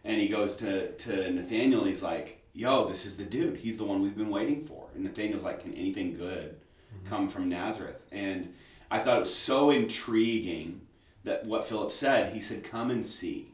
and 0.04 0.20
he 0.20 0.28
goes 0.28 0.56
to 0.56 0.92
to 0.92 1.30
Nathaniel. 1.30 1.80
And 1.80 1.88
he's 1.88 2.02
like, 2.02 2.44
"Yo, 2.52 2.86
this 2.86 3.06
is 3.06 3.16
the 3.16 3.24
dude. 3.24 3.56
He's 3.56 3.78
the 3.78 3.84
one 3.84 4.02
we've 4.02 4.16
been 4.16 4.30
waiting 4.30 4.64
for." 4.64 4.88
And 4.94 5.04
Nathaniel's 5.04 5.42
like, 5.42 5.62
"Can 5.62 5.72
anything 5.74 6.14
good 6.14 6.56
come 7.06 7.28
from 7.28 7.48
Nazareth?" 7.48 8.02
And 8.12 8.52
I 8.90 8.98
thought 8.98 9.16
it 9.16 9.20
was 9.20 9.34
so 9.34 9.70
intriguing 9.70 10.82
that 11.24 11.46
what 11.46 11.64
Philip 11.64 11.90
said. 11.90 12.34
He 12.34 12.40
said, 12.40 12.64
"Come 12.64 12.90
and 12.90 13.04
see." 13.04 13.52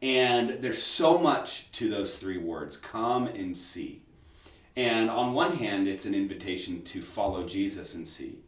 And 0.00 0.60
there's 0.60 0.82
so 0.82 1.18
much 1.18 1.72
to 1.72 1.88
those 1.88 2.16
three 2.18 2.38
words, 2.38 2.76
"come 2.76 3.26
and 3.26 3.56
see." 3.56 4.02
And 4.76 5.10
on 5.10 5.34
one 5.34 5.56
hand, 5.56 5.88
it's 5.88 6.06
an 6.06 6.14
invitation 6.14 6.82
to 6.84 7.02
follow 7.02 7.44
Jesus 7.44 7.94
and 7.94 8.06
see, 8.06 8.38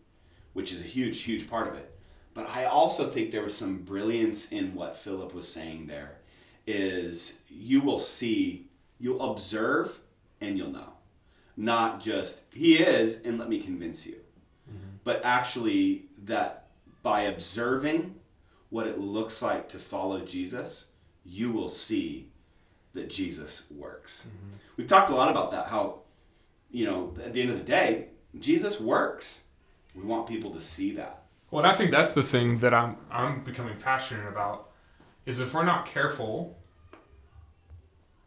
which 0.53 0.73
is 0.73 0.81
a 0.81 0.85
huge, 0.85 1.23
huge 1.23 1.51
part 1.51 1.67
of 1.67 1.75
it. 1.75 1.99
But 2.35 2.49
I 2.49 2.65
also 2.67 3.07
think 3.07 3.31
there 3.31 3.43
was 3.43 3.57
some 3.57 3.83
brilliance 3.83 4.53
in 4.53 4.75
what 4.75 4.97
Philip 4.97 5.35
was 5.35 5.49
saying 5.49 5.89
there 5.89 6.19
is 6.67 7.41
you 7.49 7.81
will 7.81 7.99
see, 7.99 8.69
you'll 9.01 9.29
observe 9.33 9.99
and 10.41 10.57
you'll 10.57 10.71
know. 10.71 10.93
Not 11.57 12.01
just 12.01 12.43
he 12.55 12.77
is 12.77 13.21
and 13.23 13.39
let 13.39 13.49
me 13.49 13.61
convince 13.61 14.07
you. 14.07 14.21
Mm-hmm. 14.71 14.97
But 15.03 15.25
actually 15.25 16.07
that 16.25 16.69
by 17.03 17.23
observing 17.23 18.15
what 18.69 18.87
it 18.87 19.01
looks 19.01 19.43
like 19.43 19.69
to 19.71 19.79
follow 19.79 20.21
Jesus, 20.21 20.93
you 21.31 21.53
will 21.53 21.69
see 21.69 22.29
that 22.93 23.09
Jesus 23.09 23.71
works. 23.71 24.27
Mm-hmm. 24.27 24.57
We've 24.77 24.87
talked 24.87 25.11
a 25.11 25.15
lot 25.15 25.31
about 25.31 25.53
that 25.53 25.69
how 25.69 26.01
you 26.71 26.85
know, 26.85 27.13
at 27.25 27.33
the 27.33 27.43
end 27.43 27.51
of 27.51 27.59
the 27.59 27.65
day, 27.65 28.07
Jesus 28.39 28.81
works. 28.81 29.45
We 29.95 30.05
want 30.05 30.29
people 30.29 30.51
to 30.53 30.61
see 30.61 30.93
that. 30.93 31.25
Well, 31.51 31.65
and 31.65 31.71
I 31.71 31.75
think 31.75 31.91
that's 31.91 32.13
the 32.13 32.23
thing 32.23 32.59
that 32.59 32.73
I'm 32.73 32.97
I'm 33.11 33.43
becoming 33.43 33.77
passionate 33.79 34.29
about 34.29 34.71
is 35.27 35.41
if 35.41 35.53
we're 35.53 35.65
not 35.65 35.85
careful, 35.85 36.57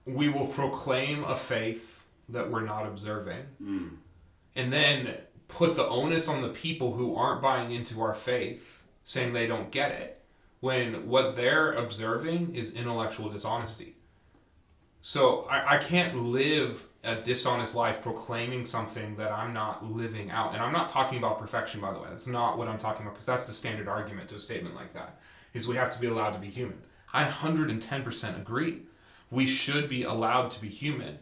we 0.05 0.27
will 0.27 0.47
proclaim 0.47 1.23
a 1.23 1.35
faith 1.35 2.03
that 2.29 2.49
we're 2.49 2.65
not 2.65 2.85
observing. 2.85 3.45
Mm. 3.61 3.91
And 4.55 4.73
then 4.73 5.15
put 5.47 5.75
the 5.75 5.87
onus 5.87 6.27
on 6.27 6.41
the 6.41 6.49
people 6.49 6.93
who 6.93 7.15
aren't 7.15 7.41
buying 7.41 7.71
into 7.71 8.01
our 8.01 8.13
faith, 8.13 8.83
saying 9.03 9.33
they 9.33 9.47
don't 9.47 9.71
get 9.71 9.91
it, 9.91 10.21
when 10.63 11.09
what 11.09 11.35
they're 11.35 11.73
observing 11.73 12.55
is 12.55 12.73
intellectual 12.73 13.27
dishonesty. 13.27 13.97
So 15.01 15.45
I, 15.49 15.75
I 15.75 15.77
can't 15.77 16.23
live 16.23 16.87
a 17.03 17.15
dishonest 17.15 17.75
life 17.75 18.01
proclaiming 18.01 18.65
something 18.65 19.17
that 19.17 19.33
I'm 19.33 19.51
not 19.51 19.85
living 19.91 20.31
out. 20.31 20.53
And 20.53 20.63
I'm 20.63 20.71
not 20.71 20.87
talking 20.87 21.17
about 21.17 21.37
perfection, 21.37 21.81
by 21.81 21.91
the 21.91 21.99
way. 21.99 22.07
That's 22.09 22.27
not 22.27 22.57
what 22.57 22.69
I'm 22.69 22.77
talking 22.77 23.01
about 23.01 23.15
because 23.15 23.25
that's 23.25 23.45
the 23.45 23.51
standard 23.51 23.89
argument 23.89 24.29
to 24.29 24.35
a 24.35 24.39
statement 24.39 24.73
like 24.73 24.93
that 24.93 25.19
is 25.53 25.67
we 25.67 25.75
have 25.75 25.89
to 25.89 25.99
be 25.99 26.07
allowed 26.07 26.31
to 26.31 26.39
be 26.39 26.49
human. 26.49 26.81
I 27.11 27.25
110% 27.25 28.37
agree. 28.39 28.83
We 29.29 29.45
should 29.45 29.89
be 29.89 30.03
allowed 30.03 30.49
to 30.51 30.61
be 30.61 30.69
human. 30.69 31.19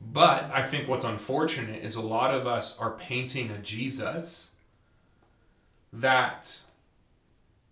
But 0.00 0.48
I 0.54 0.62
think 0.62 0.86
what's 0.86 1.04
unfortunate 1.04 1.82
is 1.82 1.96
a 1.96 2.00
lot 2.00 2.32
of 2.32 2.46
us 2.46 2.78
are 2.78 2.92
painting 2.92 3.50
a 3.50 3.58
Jesus 3.58 4.52
that 5.92 6.65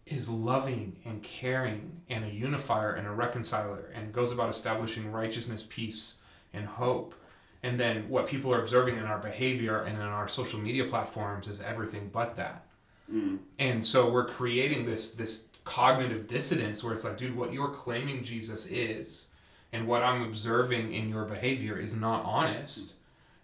is 0.06 0.28
loving 0.28 0.96
and 1.04 1.23
caring 1.23 2.02
and 2.11 2.25
a 2.25 2.28
unifier 2.28 2.92
and 2.92 3.06
a 3.06 3.11
reconciler 3.11 3.90
and 3.94 4.12
goes 4.12 4.32
about 4.32 4.50
establishing 4.50 5.11
righteousness, 5.11 5.66
peace, 5.68 6.18
and 6.52 6.66
hope. 6.66 7.14
And 7.62 7.80
then 7.80 8.08
what 8.11 8.26
people 8.26 8.52
are 8.52 8.61
observing 8.61 8.99
in 8.99 9.04
our 9.04 9.18
behavior 9.18 9.80
and 9.82 9.96
in 9.96 10.02
our 10.02 10.28
social 10.28 10.61
media 10.61 10.84
platforms 10.84 11.49
is 11.49 11.61
everything 11.61 12.11
but 12.12 12.37
that. 12.37 12.66
Mm. 13.12 13.40
and 13.58 13.84
so 13.84 14.08
we're 14.08 14.25
creating 14.25 14.87
this 14.87 15.12
this 15.12 15.49
cognitive 15.64 16.26
dissonance 16.26 16.82
where 16.82 16.94
it's 16.94 17.04
like 17.04 17.18
dude 17.18 17.37
what 17.37 17.52
you're 17.52 17.68
claiming 17.68 18.23
jesus 18.23 18.64
is 18.66 19.28
and 19.75 19.87
what 19.87 20.02
i'm 20.02 20.23
observing 20.23 20.90
in 20.90 21.11
your 21.11 21.26
behavior 21.26 21.76
is 21.76 21.94
not 21.94 22.25
honest. 22.25 22.94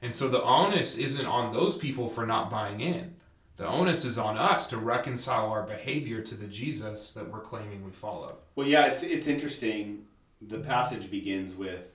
And 0.00 0.14
so 0.14 0.28
the 0.28 0.42
onus 0.42 0.96
isn't 0.96 1.26
on 1.26 1.52
those 1.52 1.76
people 1.76 2.08
for 2.08 2.24
not 2.24 2.48
buying 2.48 2.80
in 2.80 3.16
the 3.60 3.68
onus 3.68 4.04
is 4.04 4.18
on 4.18 4.36
us 4.36 4.66
to 4.66 4.76
reconcile 4.76 5.50
our 5.50 5.62
behavior 5.62 6.20
to 6.20 6.34
the 6.34 6.46
jesus 6.46 7.12
that 7.12 7.30
we're 7.30 7.40
claiming 7.40 7.84
we 7.84 7.90
follow 7.90 8.36
well 8.56 8.66
yeah 8.66 8.86
it's 8.86 9.02
it's 9.02 9.26
interesting 9.26 10.04
the 10.40 10.58
passage 10.58 11.10
begins 11.10 11.54
with 11.54 11.92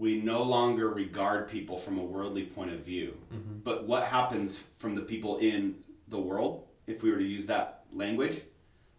we 0.00 0.18
no 0.18 0.42
longer 0.42 0.88
regard 0.88 1.46
people 1.46 1.76
from 1.76 1.98
a 1.98 2.02
worldly 2.02 2.44
point 2.44 2.72
of 2.72 2.82
view. 2.82 3.18
Mm-hmm. 3.34 3.58
But 3.62 3.86
what 3.86 4.04
happens 4.04 4.58
from 4.78 4.94
the 4.94 5.02
people 5.02 5.36
in 5.36 5.74
the 6.08 6.18
world, 6.18 6.64
if 6.86 7.02
we 7.02 7.10
were 7.10 7.18
to 7.18 7.24
use 7.24 7.44
that 7.46 7.84
language, 7.92 8.40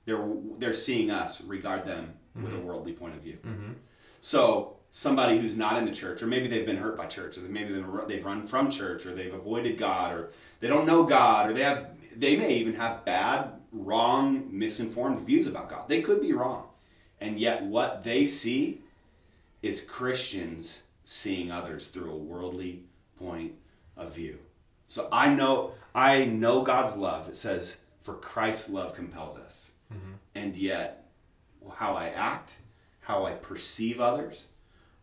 they're 0.06 0.24
they're 0.60 0.74
seeing 0.74 1.10
us 1.10 1.44
regard 1.44 1.86
them 1.86 2.14
mm-hmm. 2.38 2.44
with 2.44 2.54
a 2.54 2.58
mm-hmm. 2.58 2.68
worldly 2.68 2.94
point 2.94 3.16
of 3.16 3.24
view. 3.24 3.40
Mm-hmm. 3.44 3.72
So 4.22 4.78
somebody 4.92 5.40
who's 5.40 5.56
not 5.56 5.78
in 5.78 5.86
the 5.86 5.92
church, 5.92 6.22
or 6.22 6.28
maybe 6.28 6.48
they've 6.48 6.66
been 6.66 6.78
hurt 6.78 6.98
by 6.98 7.06
church, 7.06 7.38
or 7.38 7.42
maybe 7.42 7.74
they've 8.08 8.26
run 8.26 8.46
from 8.46 8.70
church, 8.70 9.06
or 9.06 9.16
they've 9.16 9.34
avoided 9.34 9.78
God, 9.78 10.14
or 10.14 10.30
they 10.60 10.68
don't 10.68 10.86
know 10.86 11.04
God, 11.04 11.50
or 11.50 11.54
they 11.54 11.64
have 11.64 11.88
they 12.16 12.36
may 12.36 12.56
even 12.56 12.76
have 12.76 13.06
bad, 13.06 13.54
wrong, 13.72 14.50
misinformed 14.52 15.22
views 15.22 15.48
about 15.48 15.70
God. 15.70 15.88
They 15.88 16.02
could 16.02 16.22
be 16.22 16.34
wrong, 16.34 16.68
and 17.22 17.40
yet 17.40 17.64
what 17.64 18.04
they 18.04 18.26
see 18.26 18.82
is 19.62 19.82
Christians 19.82 20.84
seeing 21.06 21.52
others 21.52 21.88
through 21.88 22.12
a 22.12 22.18
worldly 22.18 22.84
point 23.18 23.54
of 23.96 24.14
view. 24.14 24.40
So 24.90 25.08
I 25.12 25.34
know 25.34 25.72
I 25.96 26.26
know 26.26 26.64
God's 26.64 26.98
love. 26.98 27.30
It 27.30 27.38
says, 27.38 27.78
"For 28.02 28.16
Christ's 28.16 28.70
love 28.70 28.94
compels 28.94 29.38
us," 29.38 29.72
mm-hmm. 29.94 30.14
and 30.36 30.54
yet 30.58 31.08
how 31.76 31.94
I 31.96 32.10
act, 32.10 32.56
how 33.00 33.26
I 33.26 33.32
perceive 33.32 34.02
others, 34.02 34.48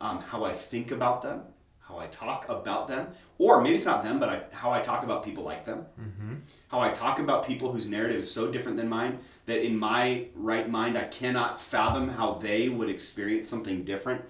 um, 0.00 0.20
how 0.20 0.44
I 0.44 0.52
think 0.52 0.90
about 0.90 1.22
them, 1.22 1.42
how 1.80 1.98
I 1.98 2.06
talk 2.06 2.48
about 2.48 2.88
them, 2.88 3.08
or 3.38 3.60
maybe 3.60 3.76
it's 3.76 3.86
not 3.86 4.02
them, 4.02 4.20
but 4.20 4.28
I, 4.28 4.42
how 4.52 4.70
I 4.70 4.80
talk 4.80 5.02
about 5.04 5.24
people 5.24 5.44
like 5.44 5.64
them, 5.64 5.86
mm-hmm. 6.00 6.34
how 6.68 6.80
I 6.80 6.90
talk 6.90 7.18
about 7.18 7.46
people 7.46 7.72
whose 7.72 7.88
narrative 7.88 8.18
is 8.18 8.30
so 8.30 8.50
different 8.50 8.76
than 8.76 8.88
mine 8.88 9.18
that 9.46 9.64
in 9.64 9.78
my 9.78 10.26
right 10.34 10.68
mind 10.68 10.98
I 10.98 11.04
cannot 11.04 11.60
fathom 11.60 12.10
how 12.10 12.34
they 12.34 12.68
would 12.68 12.88
experience 12.88 13.48
something 13.48 13.84
different 13.84 14.22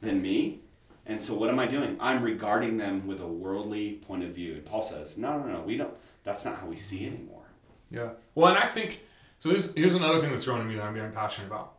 than 0.00 0.20
me. 0.20 0.60
And 1.06 1.20
so 1.22 1.34
what 1.34 1.50
am 1.50 1.58
I 1.58 1.66
doing? 1.66 1.96
I'm 2.00 2.22
regarding 2.22 2.78
them 2.78 3.06
with 3.06 3.20
a 3.20 3.26
worldly 3.26 3.92
point 3.92 4.24
of 4.24 4.34
view. 4.34 4.54
And 4.54 4.64
Paul 4.64 4.82
says, 4.82 5.18
no, 5.18 5.38
no, 5.38 5.46
no, 5.46 5.60
we 5.60 5.76
don't. 5.76 5.94
That's 6.24 6.44
not 6.44 6.58
how 6.58 6.66
we 6.66 6.76
see 6.76 7.06
anymore. 7.06 7.42
Yeah. 7.90 8.10
Well, 8.34 8.48
and 8.54 8.58
I 8.58 8.66
think 8.66 9.02
so. 9.38 9.50
Here's 9.50 9.74
here's 9.74 9.94
another 9.94 10.18
thing 10.18 10.30
that's 10.30 10.46
growing 10.46 10.62
in 10.62 10.68
me 10.68 10.76
that 10.76 10.84
I'm 10.84 10.94
getting 10.94 11.12
passionate 11.12 11.46
about. 11.46 11.74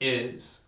Is 0.00 0.63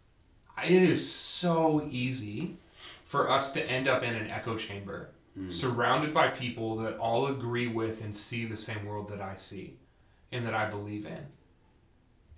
it 0.64 0.82
is 0.82 1.12
so 1.12 1.86
easy 1.90 2.56
for 3.04 3.30
us 3.30 3.52
to 3.52 3.70
end 3.70 3.88
up 3.88 4.02
in 4.02 4.14
an 4.14 4.30
echo 4.30 4.56
chamber, 4.56 5.10
mm. 5.38 5.52
surrounded 5.52 6.12
by 6.12 6.28
people 6.28 6.76
that 6.76 6.96
all 6.98 7.26
agree 7.26 7.68
with 7.68 8.02
and 8.02 8.14
see 8.14 8.44
the 8.44 8.56
same 8.56 8.84
world 8.84 9.08
that 9.08 9.20
I 9.20 9.36
see, 9.36 9.76
and 10.32 10.46
that 10.46 10.54
I 10.54 10.68
believe 10.68 11.06
in. 11.06 11.26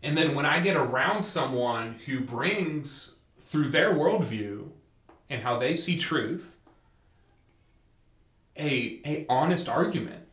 And 0.02 0.16
then 0.16 0.34
when 0.34 0.46
I 0.46 0.60
get 0.60 0.76
around 0.76 1.22
someone 1.22 1.96
who 2.06 2.20
brings 2.20 3.16
through 3.37 3.68
their 3.68 3.94
worldview 3.94 4.68
and 5.28 5.42
how 5.42 5.58
they 5.58 5.75
see 5.75 5.96
truth 5.96 6.56
a, 8.56 9.00
a 9.04 9.26
honest 9.28 9.68
argument 9.68 10.26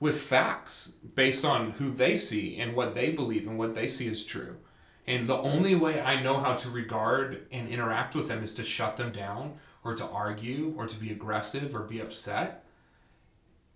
with 0.00 0.18
facts 0.18 0.92
based 1.14 1.44
on 1.44 1.72
who 1.72 1.90
they 1.90 2.16
see 2.16 2.56
and 2.56 2.74
what 2.74 2.94
they 2.94 3.12
believe 3.12 3.46
and 3.46 3.58
what 3.58 3.74
they 3.74 3.86
see 3.86 4.08
as 4.08 4.24
true. 4.24 4.56
And 5.08 5.26
the 5.26 5.38
only 5.38 5.74
way 5.74 6.02
I 6.02 6.20
know 6.20 6.36
how 6.36 6.52
to 6.52 6.68
regard 6.68 7.46
and 7.50 7.66
interact 7.66 8.14
with 8.14 8.28
them 8.28 8.44
is 8.44 8.52
to 8.54 8.62
shut 8.62 8.98
them 8.98 9.10
down 9.10 9.54
or 9.82 9.94
to 9.94 10.04
argue 10.04 10.74
or 10.76 10.84
to 10.84 11.00
be 11.00 11.10
aggressive 11.10 11.74
or 11.74 11.80
be 11.80 11.98
upset 11.98 12.62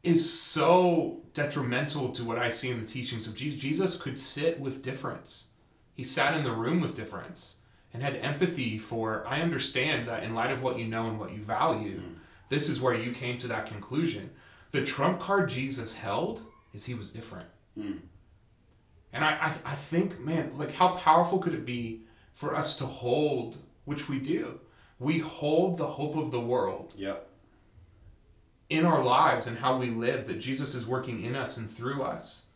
is 0.02 0.30
so 0.30 1.22
detrimental 1.32 2.10
to 2.10 2.22
what 2.22 2.38
I 2.38 2.50
see 2.50 2.68
in 2.68 2.78
the 2.78 2.86
teachings 2.86 3.26
of 3.26 3.34
Jesus. 3.34 3.58
Jesus 3.58 3.96
could 3.96 4.18
sit 4.20 4.60
with 4.60 4.82
difference. 4.82 5.52
He 5.94 6.04
sat 6.04 6.36
in 6.36 6.44
the 6.44 6.52
room 6.52 6.82
with 6.82 6.94
difference 6.94 7.56
and 7.94 8.02
had 8.02 8.16
empathy 8.16 8.76
for 8.76 9.24
I 9.26 9.40
understand 9.40 10.06
that 10.08 10.24
in 10.24 10.34
light 10.34 10.50
of 10.50 10.62
what 10.62 10.78
you 10.78 10.84
know 10.84 11.06
and 11.06 11.18
what 11.18 11.32
you 11.32 11.40
value, 11.40 12.00
mm. 12.00 12.14
this 12.50 12.68
is 12.68 12.78
where 12.78 12.94
you 12.94 13.10
came 13.10 13.38
to 13.38 13.48
that 13.48 13.64
conclusion. 13.64 14.32
The 14.70 14.82
trump 14.82 15.18
card 15.18 15.48
Jesus 15.48 15.94
held 15.94 16.42
is 16.74 16.84
he 16.84 16.94
was 16.94 17.10
different. 17.10 17.48
Mm. 17.78 18.00
And 19.12 19.24
I, 19.24 19.32
I, 19.32 19.46
I 19.64 19.74
think, 19.74 20.20
man, 20.20 20.56
like 20.56 20.74
how 20.74 20.88
powerful 20.96 21.38
could 21.38 21.54
it 21.54 21.64
be 21.64 22.02
for 22.32 22.54
us 22.56 22.76
to 22.78 22.86
hold, 22.86 23.58
which 23.84 24.08
we 24.08 24.18
do, 24.18 24.60
we 24.98 25.18
hold 25.18 25.78
the 25.78 25.86
hope 25.86 26.16
of 26.16 26.30
the 26.30 26.40
world. 26.40 26.94
Yep. 26.96 27.28
In 28.70 28.86
our 28.86 29.04
lives 29.04 29.46
and 29.46 29.58
how 29.58 29.76
we 29.76 29.90
live, 29.90 30.26
that 30.28 30.38
Jesus 30.38 30.74
is 30.74 30.86
working 30.86 31.22
in 31.22 31.36
us 31.36 31.58
and 31.58 31.70
through 31.70 32.02
us. 32.02 32.50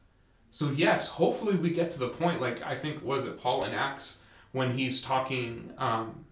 So 0.51 0.71
yes, 0.71 1.09
hopefully 1.09 1.57
we 1.57 1.69
get 1.69 1.91
to 1.91 1.99
the 1.99 2.09
point, 2.09 2.41
like 2.41 2.63
I 2.63 2.75
think 2.75 3.05
was 3.05 3.27
it 3.27 3.39
Paul 3.39 3.65
in 3.65 3.73
Acts 3.73 4.23
when 4.53 4.71
he's 4.71 5.03
talking. 5.03 5.73
Um, 5.77 6.25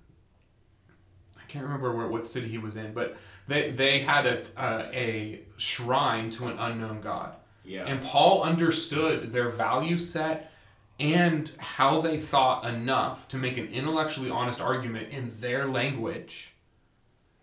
I 1.36 1.42
can't 1.46 1.64
remember 1.64 1.94
where 1.94 2.08
what 2.08 2.24
city 2.24 2.48
he 2.48 2.56
was 2.56 2.76
in, 2.76 2.94
but 2.94 3.18
they 3.46 3.70
they 3.70 3.98
had 3.98 4.24
a 4.24 4.42
uh, 4.56 4.88
a 4.92 5.42
shrine 5.58 6.30
to 6.30 6.46
an 6.46 6.56
unknown 6.58 7.02
god. 7.02 7.36
Yeah. 7.64 7.84
And 7.86 8.02
Paul 8.02 8.42
understood 8.42 9.32
their 9.32 9.48
value 9.48 9.98
set 9.98 10.52
and 11.00 11.50
how 11.58 12.00
they 12.00 12.18
thought 12.18 12.64
enough 12.64 13.26
to 13.28 13.36
make 13.36 13.56
an 13.56 13.66
intellectually 13.68 14.30
honest 14.30 14.60
argument 14.60 15.08
in 15.10 15.30
their 15.40 15.66
language 15.66 16.54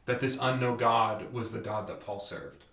that 0.06 0.20
this 0.20 0.38
unknown 0.42 0.78
God 0.78 1.34
was 1.34 1.52
the 1.52 1.60
God 1.60 1.88
that 1.88 2.00
Paul 2.00 2.20
served. 2.20 2.64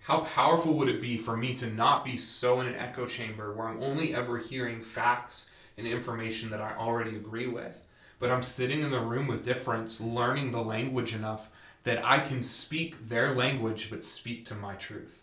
how 0.00 0.20
powerful 0.20 0.74
would 0.74 0.88
it 0.88 1.00
be 1.00 1.16
for 1.16 1.36
me 1.36 1.52
to 1.54 1.66
not 1.66 2.04
be 2.04 2.16
so 2.16 2.60
in 2.60 2.66
an 2.68 2.76
echo 2.76 3.06
chamber 3.06 3.52
where 3.52 3.66
I'm 3.66 3.82
only 3.82 4.14
ever 4.14 4.38
hearing 4.38 4.80
facts 4.80 5.50
and 5.76 5.86
information 5.86 6.50
that 6.50 6.60
I 6.60 6.76
already 6.76 7.16
agree 7.16 7.48
with, 7.48 7.82
but 8.20 8.30
I'm 8.30 8.42
sitting 8.42 8.82
in 8.82 8.92
the 8.92 9.00
room 9.00 9.26
with 9.26 9.44
difference, 9.44 10.00
learning 10.00 10.52
the 10.52 10.62
language 10.62 11.12
enough 11.12 11.50
that 11.82 12.04
I 12.04 12.20
can 12.20 12.42
speak 12.42 13.08
their 13.08 13.34
language 13.34 13.90
but 13.90 14.04
speak 14.04 14.44
to 14.46 14.54
my 14.54 14.74
truth. 14.76 15.22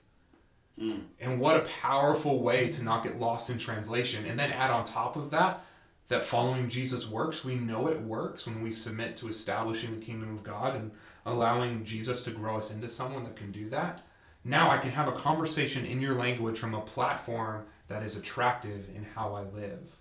Mm. 0.80 1.02
And 1.20 1.40
what 1.40 1.56
a 1.56 1.70
powerful 1.82 2.42
way 2.42 2.68
to 2.70 2.84
not 2.84 3.04
get 3.04 3.20
lost 3.20 3.50
in 3.50 3.58
translation. 3.58 4.26
And 4.26 4.40
then 4.40 4.52
add 4.52 4.72
on 4.72 4.84
top 4.84 5.16
of 5.16 5.32
that, 5.32 5.64
that 6.08 6.24
following 6.24 6.70
Jesus 6.70 7.08
works. 7.08 7.44
We 7.44 7.56
know 7.56 7.88
it 7.88 8.02
works 8.02 8.46
when 8.46 8.62
we 8.62 8.72
submit 8.72 9.16
to 9.18 9.28
establishing 9.28 9.92
the 9.92 10.06
kingdom 10.06 10.34
of 10.34 10.44
God 10.44 10.76
and 10.76 10.92
allowing 11.26 11.84
Jesus 11.84 12.24
to 12.24 12.32
grow 12.32 12.58
us 12.58 12.74
into 12.74 12.90
someone 12.90 13.24
that 13.24 13.36
can 13.36 13.52
do 13.52 13.70
that. 13.70 14.02
Now 14.44 14.70
I 14.70 14.78
can 14.78 14.92
have 14.92 15.08
a 15.08 15.14
conversation 15.14 15.86
in 15.86 16.02
your 16.02 16.16
language 16.16 16.60
from 16.60 16.74
a 16.74 16.82
platform 16.82 17.66
that 17.88 18.04
is 18.04 18.18
attractive 18.18 18.90
in 18.96 19.06
how 19.16 19.36
I 19.36 19.44
live. 19.44 19.96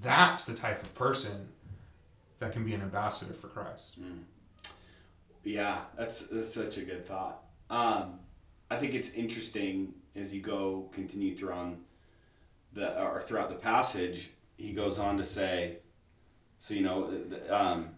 That's 0.00 0.44
the 0.44 0.54
type 0.54 0.82
of 0.82 0.94
person 0.94 1.48
that 2.38 2.52
can 2.52 2.64
be 2.64 2.74
an 2.74 2.82
ambassador 2.82 3.32
for 3.32 3.48
Christ. 3.48 4.00
Mm. 4.00 4.20
Yeah, 5.44 5.80
that's 5.96 6.26
that's 6.26 6.52
such 6.52 6.76
a 6.76 6.82
good 6.82 7.06
thought. 7.06 7.42
Um, 7.70 8.18
I 8.70 8.76
think 8.76 8.94
it's 8.94 9.14
interesting 9.14 9.94
as 10.14 10.34
you 10.34 10.40
go 10.40 10.88
continue 10.92 11.34
throughout 11.34 11.76
the 12.72 13.00
or 13.02 13.20
throughout 13.20 13.48
the 13.48 13.54
passage. 13.54 14.30
He 14.56 14.72
goes 14.72 14.98
on 14.98 15.16
to 15.18 15.24
say, 15.24 15.78
so 16.58 16.74
you 16.74 16.82
know, 16.82 17.12
um, 17.48 17.90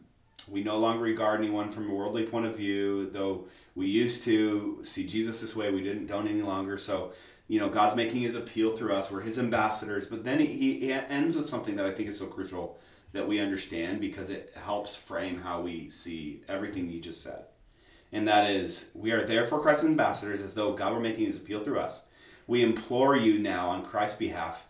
we 0.51 0.63
no 0.63 0.79
longer 0.79 1.03
regard 1.03 1.41
anyone 1.41 1.71
from 1.71 1.91
a 1.91 1.95
worldly 1.95 2.25
point 2.25 2.47
of 2.47 2.57
view, 2.57 3.11
though 3.11 3.47
we 3.75 3.87
used 3.87 4.23
to 4.25 4.79
see 4.83 5.07
Jesus 5.07 5.41
this 5.41 5.57
way. 5.57 5.71
We 5.71 5.83
didn't 5.83 6.07
don't 6.07 6.29
any 6.29 6.43
longer. 6.43 6.79
So 6.79 7.13
you 7.49 7.59
know, 7.59 7.69
God's 7.69 7.97
making 7.97 8.21
His 8.21 8.37
appeal 8.37 8.71
through 8.71 8.95
us. 8.95 9.11
We're 9.11 9.23
His 9.23 9.39
ambassadors. 9.39 10.07
But 10.07 10.23
then 10.23 10.39
he, 10.39 10.79
he 10.79 10.93
ends 10.93 11.35
with 11.35 11.47
something 11.47 11.75
that 11.77 11.87
I 11.87 11.91
think 11.91 12.09
is 12.09 12.19
so 12.19 12.27
crucial 12.27 12.79
that 13.13 13.27
we 13.27 13.41
understand 13.41 14.01
because 14.01 14.31
it 14.31 14.53
helps 14.55 14.95
frame 14.95 15.41
how 15.41 15.61
we 15.61 15.91
see 15.91 16.43
everything 16.49 16.89
you 16.89 17.01
just 17.01 17.23
said 17.25 17.47
and 18.13 18.27
that 18.29 18.51
is, 18.51 18.91
we 18.95 19.13
are 19.13 19.25
therefore 19.25 19.61
Christ's 19.61 19.85
ambassadors 19.85 20.43
as 20.43 20.55
though 20.55 20.73
God 20.73 20.93
were 20.93 21.01
making 21.01 21.27
his 21.27 21.37
appeal 21.37 21.63
through 21.63 21.79
us. 21.79 22.07
We 22.47 22.63
implore 22.63 23.17
you 23.17 23.39
now 23.39 23.69
on 23.69 23.85
Christ's 23.85 24.19
behalf, 24.19 24.67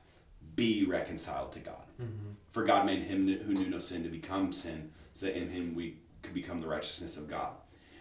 be 0.54 0.84
reconciled 0.84 1.52
to 1.52 1.60
God. 1.60 1.82
Mm-hmm. 2.00 2.32
For 2.50 2.64
God 2.64 2.84
made 2.84 3.02
him 3.02 3.26
who 3.26 3.54
knew 3.54 3.68
no 3.68 3.78
sin 3.78 4.02
to 4.02 4.08
become 4.08 4.52
sin, 4.52 4.90
so 5.12 5.26
that 5.26 5.36
in 5.36 5.48
him 5.48 5.74
we 5.74 5.98
could 6.22 6.34
become 6.34 6.60
the 6.60 6.68
righteousness 6.68 7.16
of 7.16 7.28
God. 7.28 7.52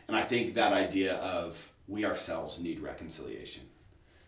And 0.07 0.17
I 0.17 0.23
think 0.23 0.53
that 0.53 0.73
idea 0.73 1.15
of 1.15 1.71
we 1.87 2.05
ourselves 2.05 2.59
need 2.59 2.79
reconciliation. 2.79 3.63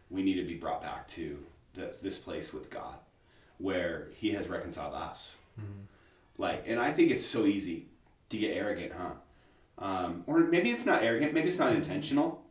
We 0.10 0.24
need 0.24 0.36
to 0.36 0.46
be 0.46 0.56
brought 0.56 0.82
back 0.82 1.08
to 1.10 1.38
this, 1.74 2.00
this 2.00 2.18
place 2.18 2.54
with 2.54 2.70
God 2.70 2.96
where 3.58 4.10
he 4.16 4.32
has 4.32 4.48
reconciled 4.48 4.94
us. 4.94 5.38
Mm-hmm. 5.60 5.82
Like, 6.38 6.64
and 6.68 6.80
I 6.80 6.92
think 6.92 7.12
it's 7.12 7.26
so 7.26 7.46
easy 7.46 7.88
to 8.30 8.38
get 8.38 8.58
arrogant, 8.58 8.94
huh? 8.98 9.12
Um, 9.82 10.24
or 10.28 10.40
maybe 10.40 10.70
it's 10.70 10.86
not 10.86 11.04
arrogant, 11.04 11.34
maybe 11.34 11.48
it's 11.48 11.60
not 11.60 11.74
intentional. 11.74 12.44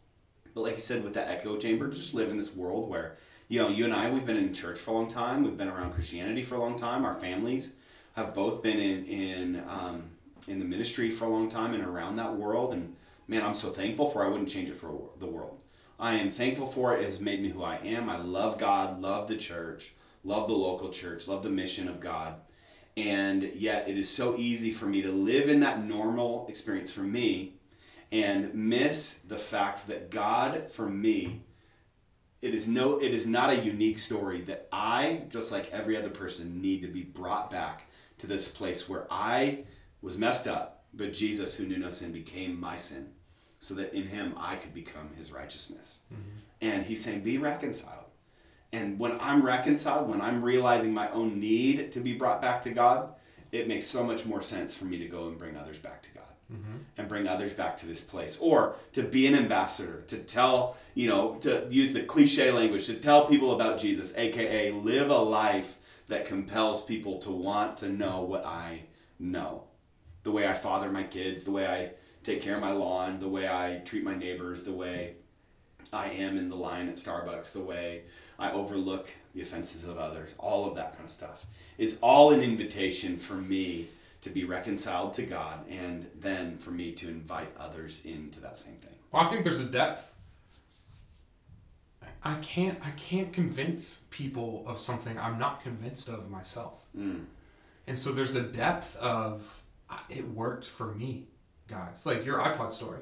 But 0.54 0.62
like 0.62 0.74
you 0.74 0.80
said, 0.80 1.04
with 1.04 1.14
that 1.14 1.28
echo 1.28 1.56
chamber, 1.56 1.88
just 1.88 2.12
live 2.12 2.28
in 2.28 2.36
this 2.36 2.54
world 2.54 2.88
where, 2.90 3.16
you 3.48 3.62
know, 3.62 3.68
you 3.68 3.84
and 3.84 3.94
I, 3.94 4.10
we've 4.10 4.26
been 4.26 4.36
in 4.36 4.52
church 4.52 4.78
for 4.78 4.90
a 4.90 4.94
long 4.94 5.08
time. 5.08 5.44
We've 5.44 5.56
been 5.56 5.68
around 5.68 5.92
Christianity 5.92 6.42
for 6.42 6.56
a 6.56 6.60
long 6.60 6.76
time. 6.76 7.04
Our 7.04 7.14
families 7.14 7.76
have 8.14 8.34
both 8.34 8.62
been 8.62 8.78
in, 8.78 9.04
in, 9.06 9.64
um, 9.68 10.02
in 10.48 10.58
the 10.58 10.64
ministry 10.64 11.08
for 11.10 11.26
a 11.26 11.28
long 11.28 11.48
time 11.48 11.72
and 11.72 11.84
around 11.84 12.16
that 12.16 12.34
world. 12.34 12.72
And 12.72 12.96
man, 13.28 13.42
I'm 13.42 13.54
so 13.54 13.70
thankful 13.70 14.10
for 14.10 14.24
I 14.24 14.28
wouldn't 14.28 14.48
change 14.48 14.68
it 14.68 14.76
for 14.76 15.10
the 15.20 15.26
world. 15.26 15.62
I 16.00 16.14
am 16.14 16.30
thankful 16.30 16.66
for 16.66 16.96
it. 16.96 17.02
It 17.02 17.06
has 17.06 17.20
made 17.20 17.40
me 17.40 17.50
who 17.50 17.62
I 17.62 17.76
am. 17.76 18.08
I 18.08 18.16
love 18.18 18.58
God, 18.58 19.00
love 19.00 19.28
the 19.28 19.36
church, 19.36 19.92
love 20.24 20.48
the 20.48 20.54
local 20.54 20.88
church, 20.88 21.28
love 21.28 21.42
the 21.42 21.50
mission 21.50 21.88
of 21.88 22.00
God. 22.00 22.36
And 23.00 23.54
yet, 23.54 23.88
it 23.88 23.96
is 23.96 24.10
so 24.10 24.36
easy 24.36 24.70
for 24.70 24.84
me 24.84 25.00
to 25.00 25.10
live 25.10 25.48
in 25.48 25.60
that 25.60 25.82
normal 25.82 26.46
experience 26.48 26.90
for 26.90 27.00
me 27.00 27.54
and 28.12 28.54
miss 28.54 29.20
the 29.20 29.38
fact 29.38 29.86
that 29.86 30.10
God, 30.10 30.70
for 30.70 30.86
me, 30.86 31.40
it 32.42 32.54
is 32.54 32.68
no 32.68 32.98
it 32.98 33.14
is 33.14 33.26
not 33.26 33.50
a 33.50 33.56
unique 33.56 33.98
story 33.98 34.42
that 34.42 34.68
I, 34.70 35.22
just 35.30 35.50
like 35.50 35.70
every 35.70 35.96
other 35.96 36.10
person, 36.10 36.60
need 36.60 36.82
to 36.82 36.88
be 36.88 37.02
brought 37.02 37.50
back 37.50 37.84
to 38.18 38.26
this 38.26 38.48
place 38.48 38.88
where 38.88 39.06
I 39.10 39.64
was 40.02 40.18
messed 40.18 40.46
up, 40.46 40.84
but 40.92 41.14
Jesus, 41.14 41.54
who 41.54 41.66
knew 41.66 41.78
no 41.78 41.90
sin, 41.90 42.12
became 42.12 42.60
my 42.60 42.76
sin, 42.76 43.12
so 43.60 43.74
that 43.74 43.94
in 43.94 44.08
him 44.08 44.34
I 44.36 44.56
could 44.56 44.74
become 44.74 45.10
his 45.16 45.32
righteousness. 45.32 46.04
Mm-hmm. 46.12 46.38
And 46.62 46.84
he's 46.84 47.02
saying, 47.02 47.22
Be 47.22 47.38
reconciled. 47.38 47.99
And 48.72 48.98
when 48.98 49.18
I'm 49.20 49.44
reconciled, 49.44 50.08
when 50.08 50.20
I'm 50.20 50.42
realizing 50.42 50.94
my 50.94 51.10
own 51.10 51.40
need 51.40 51.90
to 51.92 52.00
be 52.00 52.14
brought 52.14 52.40
back 52.40 52.62
to 52.62 52.70
God, 52.70 53.14
it 53.50 53.66
makes 53.66 53.86
so 53.86 54.04
much 54.04 54.26
more 54.26 54.42
sense 54.42 54.74
for 54.74 54.84
me 54.84 54.98
to 54.98 55.06
go 55.06 55.28
and 55.28 55.36
bring 55.36 55.56
others 55.56 55.78
back 55.78 56.02
to 56.02 56.10
God 56.10 56.24
mm-hmm. 56.52 56.76
and 56.96 57.08
bring 57.08 57.26
others 57.26 57.52
back 57.52 57.76
to 57.78 57.86
this 57.86 58.00
place. 58.00 58.38
Or 58.40 58.76
to 58.92 59.02
be 59.02 59.26
an 59.26 59.34
ambassador, 59.34 60.02
to 60.06 60.18
tell, 60.18 60.76
you 60.94 61.08
know, 61.08 61.36
to 61.40 61.66
use 61.70 61.92
the 61.92 62.02
cliche 62.02 62.52
language, 62.52 62.86
to 62.86 62.94
tell 62.94 63.26
people 63.26 63.52
about 63.52 63.78
Jesus, 63.78 64.16
aka 64.16 64.70
live 64.72 65.10
a 65.10 65.18
life 65.18 65.76
that 66.06 66.26
compels 66.26 66.84
people 66.84 67.18
to 67.20 67.30
want 67.30 67.76
to 67.78 67.88
know 67.88 68.22
what 68.22 68.44
I 68.44 68.82
know. 69.18 69.64
The 70.22 70.30
way 70.30 70.46
I 70.46 70.54
father 70.54 70.90
my 70.90 71.04
kids, 71.04 71.44
the 71.44 71.50
way 71.50 71.66
I 71.66 71.90
take 72.22 72.42
care 72.42 72.54
of 72.54 72.60
my 72.60 72.72
lawn, 72.72 73.20
the 73.20 73.28
way 73.28 73.48
I 73.48 73.80
treat 73.84 74.04
my 74.04 74.14
neighbors, 74.14 74.64
the 74.64 74.72
way 74.72 75.14
I 75.92 76.08
am 76.10 76.36
in 76.36 76.48
the 76.48 76.56
line 76.56 76.88
at 76.88 76.94
Starbucks, 76.94 77.52
the 77.52 77.60
way 77.60 78.02
I 78.40 78.52
overlook 78.52 79.12
the 79.34 79.42
offenses 79.42 79.84
of 79.84 79.98
others, 79.98 80.34
all 80.38 80.66
of 80.66 80.74
that 80.76 80.94
kind 80.94 81.04
of 81.04 81.10
stuff 81.10 81.46
is 81.78 81.98
all 82.02 82.32
an 82.32 82.40
invitation 82.40 83.16
for 83.16 83.34
me 83.34 83.86
to 84.20 84.28
be 84.28 84.44
reconciled 84.44 85.14
to 85.14 85.22
God 85.22 85.66
and 85.70 86.06
then 86.20 86.58
for 86.58 86.70
me 86.70 86.92
to 86.92 87.08
invite 87.08 87.48
others 87.58 88.04
into 88.04 88.38
that 88.40 88.58
same 88.58 88.76
thing. 88.76 88.94
Well, 89.10 89.22
I 89.22 89.26
think 89.26 89.44
there's 89.44 89.60
a 89.60 89.64
depth. 89.64 90.14
I 92.22 92.34
can't 92.42 92.78
I 92.84 92.90
can't 92.90 93.32
convince 93.32 94.06
people 94.10 94.64
of 94.66 94.78
something 94.78 95.18
I'm 95.18 95.38
not 95.38 95.62
convinced 95.62 96.08
of 96.08 96.30
myself. 96.30 96.84
Mm. 96.96 97.24
And 97.86 97.98
so 97.98 98.12
there's 98.12 98.36
a 98.36 98.42
depth 98.42 98.94
of 98.96 99.62
it 100.10 100.28
worked 100.28 100.66
for 100.66 100.94
me, 100.94 101.28
guys. 101.66 102.04
Like 102.04 102.26
your 102.26 102.40
iPod 102.40 102.70
story. 102.72 103.00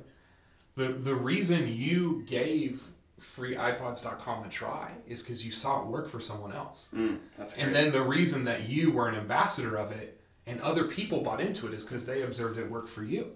The 0.77 0.85
the 0.85 1.16
reason 1.16 1.64
you 1.66 2.22
gave 2.27 2.87
freeipods.com 3.21 4.45
a 4.45 4.49
try 4.49 4.93
is 5.07 5.23
because 5.23 5.45
you 5.45 5.51
saw 5.51 5.83
it 5.83 5.89
work 5.89 6.09
for 6.09 6.21
someone 6.21 6.53
else. 6.53 6.89
Mm, 6.95 7.19
that's 7.37 7.55
great. 7.55 7.67
And 7.67 7.75
then 7.75 7.93
the 7.93 8.03
reason 8.03 8.45
that 8.45 8.69
you 8.69 8.93
were 8.93 9.09
an 9.09 9.15
ambassador 9.15 9.77
of 9.77 9.93
it 9.93 10.21
and 10.47 10.61
other 10.61 10.85
people 10.85 11.23
bought 11.23 11.41
into 11.41 11.67
it 11.67 11.75
is 11.75 11.85
because 11.85 12.07
they 12.07 12.23
observed 12.23 12.59
it 12.59 12.71
work 12.71 12.87
for 12.87 13.03
you. 13.03 13.33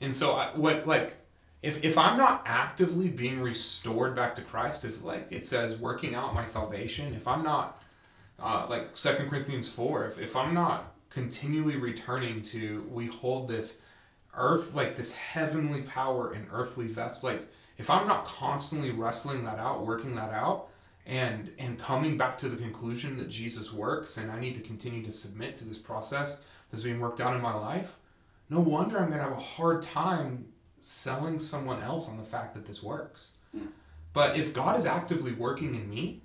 And 0.00 0.14
so 0.14 0.32
I, 0.34 0.46
what 0.54 0.86
like 0.86 1.16
if 1.62 1.84
if 1.84 1.96
I'm 1.96 2.18
not 2.18 2.42
actively 2.44 3.08
being 3.08 3.40
restored 3.40 4.16
back 4.16 4.34
to 4.36 4.42
Christ, 4.42 4.84
if 4.84 5.04
like 5.04 5.28
it 5.30 5.46
says 5.46 5.78
working 5.78 6.14
out 6.14 6.34
my 6.34 6.44
salvation, 6.44 7.14
if 7.14 7.28
I'm 7.28 7.42
not 7.42 7.80
uh, 8.40 8.66
like 8.68 8.96
Second 8.96 9.30
Corinthians 9.30 9.68
four, 9.68 10.04
if, 10.06 10.18
if 10.18 10.36
I'm 10.36 10.52
not 10.52 10.92
continually 11.10 11.76
returning 11.76 12.42
to 12.42 12.84
we 12.90 13.06
hold 13.06 13.46
this 13.46 13.82
earth 14.34 14.74
like 14.74 14.96
this 14.96 15.14
heavenly 15.14 15.82
power 15.82 16.34
in 16.34 16.46
earthly 16.50 16.86
vest 16.86 17.22
like 17.22 17.46
if 17.82 17.90
I'm 17.90 18.06
not 18.06 18.24
constantly 18.24 18.92
wrestling 18.92 19.42
that 19.42 19.58
out, 19.58 19.84
working 19.84 20.14
that 20.14 20.30
out, 20.30 20.68
and 21.04 21.50
and 21.58 21.76
coming 21.80 22.16
back 22.16 22.38
to 22.38 22.48
the 22.48 22.56
conclusion 22.56 23.16
that 23.16 23.28
Jesus 23.28 23.72
works 23.72 24.16
and 24.18 24.30
I 24.30 24.38
need 24.38 24.54
to 24.54 24.60
continue 24.60 25.02
to 25.02 25.10
submit 25.10 25.56
to 25.56 25.64
this 25.64 25.78
process 25.78 26.44
that's 26.70 26.84
being 26.84 27.00
worked 27.00 27.20
out 27.20 27.34
in 27.34 27.42
my 27.42 27.54
life, 27.54 27.96
no 28.48 28.60
wonder 28.60 28.98
I'm 28.98 29.08
going 29.08 29.18
to 29.18 29.24
have 29.24 29.32
a 29.36 29.40
hard 29.40 29.82
time 29.82 30.46
selling 30.80 31.40
someone 31.40 31.82
else 31.82 32.08
on 32.08 32.18
the 32.18 32.22
fact 32.22 32.54
that 32.54 32.66
this 32.66 32.84
works. 32.84 33.32
Mm. 33.56 33.66
But 34.12 34.36
if 34.36 34.54
God 34.54 34.76
is 34.76 34.86
actively 34.86 35.32
working 35.32 35.74
in 35.74 35.90
me, 35.90 36.22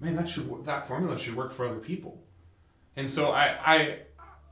man, 0.00 0.16
that 0.16 0.26
should 0.26 0.64
that 0.64 0.88
formula 0.88 1.18
should 1.18 1.36
work 1.36 1.52
for 1.52 1.66
other 1.66 1.80
people. 1.80 2.22
And 2.96 3.10
so 3.10 3.32
I 3.32 3.58
I 3.62 3.98